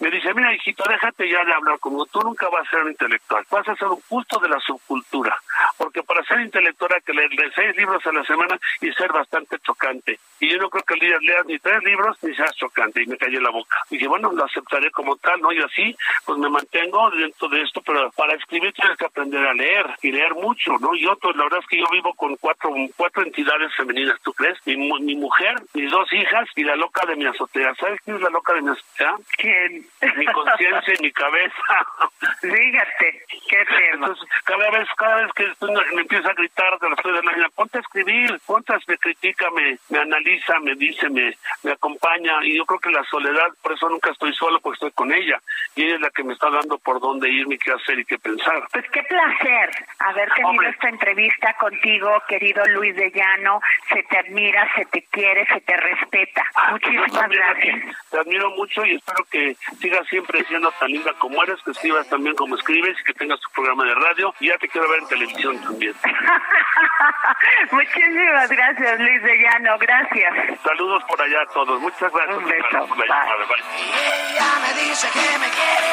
[0.00, 2.90] Me dice, mira hijito, déjate ya de hablar como tú nunca vas a ser un
[2.90, 5.36] intelectual, vas a ser un culto de la subcultura,
[5.76, 9.58] porque para ser intelectual hay que leer seis libros a la semana y ser bastante
[9.60, 10.18] chocante.
[10.40, 13.18] Y yo no creo que leas, leas ni tres libros ni seas chocante, y me
[13.18, 13.76] cayó la boca.
[13.90, 15.52] Y dije, bueno, lo aceptaré como tal, ¿no?
[15.52, 19.52] Y así, pues me mantengo dentro de esto, pero para escribir tienes que aprender a
[19.52, 20.94] leer, y leer mucho, ¿no?
[20.94, 24.32] Yo, pues, la verdad es que yo vivo con cuatro, cuatro entidades femeninas femeninas, ¿tú
[24.32, 24.58] crees?
[24.66, 27.74] Mi, mi mujer, mis dos hijas y la loca de mi azotea.
[27.74, 29.14] ¿Sabes quién es la loca de mi azotea?
[29.36, 29.86] ¿Quién?
[30.16, 31.86] Mi conciencia y mi cabeza.
[32.40, 34.06] Fíjate, qué tema.
[34.06, 37.48] Entonces, cada vez, cada vez que me empieza a gritar de las de la mañana,
[37.54, 42.44] ponte a escribir, ponte a, me critica, me, me analiza, me dice, me, me acompaña.
[42.44, 45.40] Y yo creo que la soledad, por eso nunca estoy solo, porque estoy con ella.
[45.74, 48.18] Y ella es la que me está dando por dónde irme, qué hacer y qué
[48.18, 48.62] pensar.
[48.72, 53.60] Pues qué placer haber tenido esta entrevista contigo, querido Luis de Llano.
[53.88, 56.44] Se te admira, se te quiere, se te respeta.
[56.54, 57.96] Ah, Muchísimas gracias.
[58.10, 62.08] Te admiro mucho y espero que sigas siempre siendo tan linda como eres, que escribas
[62.08, 64.34] también como escribes y que tengas tu programa de radio.
[64.40, 65.94] Y ya te quiero ver en televisión también.
[67.70, 69.78] Muchísimas gracias, Luis de Llano.
[69.78, 70.34] Gracias.
[70.62, 71.80] Saludos por allá a todos.
[71.80, 72.36] Muchas gracias.
[72.36, 72.86] Un beso.
[72.88, 73.64] Por la Bye.
[73.78, 75.92] Y ella me dice que me quiere,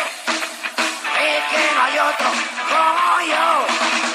[1.16, 2.30] y que no hay otro
[2.70, 3.48] como yo.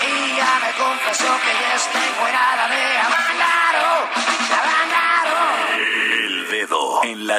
[0.07, 2.60] Y ya me confesó que ya está encuerada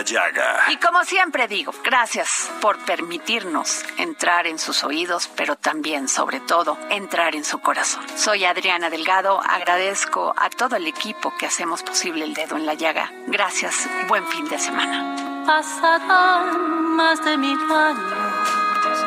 [0.02, 0.60] la llaga.
[0.70, 6.78] Y como siempre digo, gracias por permitirnos entrar en sus oídos, pero también, sobre todo,
[6.90, 8.04] entrar en su corazón.
[8.16, 12.74] Soy Adriana Delgado, agradezco a todo el equipo que hacemos posible el dedo en la
[12.74, 13.12] llaga.
[13.28, 15.44] Gracias, buen fin de semana.
[15.46, 19.00] Pasarán más de mil años,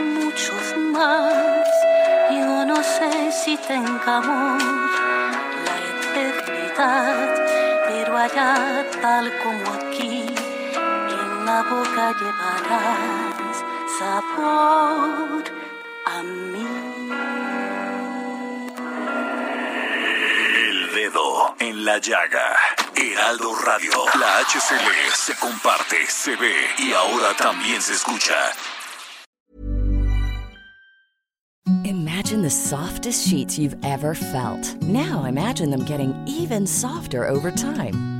[0.00, 1.66] muchos más.
[2.30, 4.62] Yo no sé si tengamos
[5.64, 5.76] la
[6.12, 7.34] eternidad,
[7.88, 9.89] pero allá tal como aquí,
[11.44, 13.64] la boca llevarás
[13.98, 15.44] sabor
[16.06, 16.66] a mí.
[20.68, 22.56] El dedo en la llaga.
[22.96, 23.92] Heraldo Radio.
[24.18, 28.34] La HCL se comparte, se ve y ahora también se escucha.
[31.84, 34.74] Imagine the softest sheets you've ever felt.
[34.82, 38.19] Now imagine them getting even softer over time.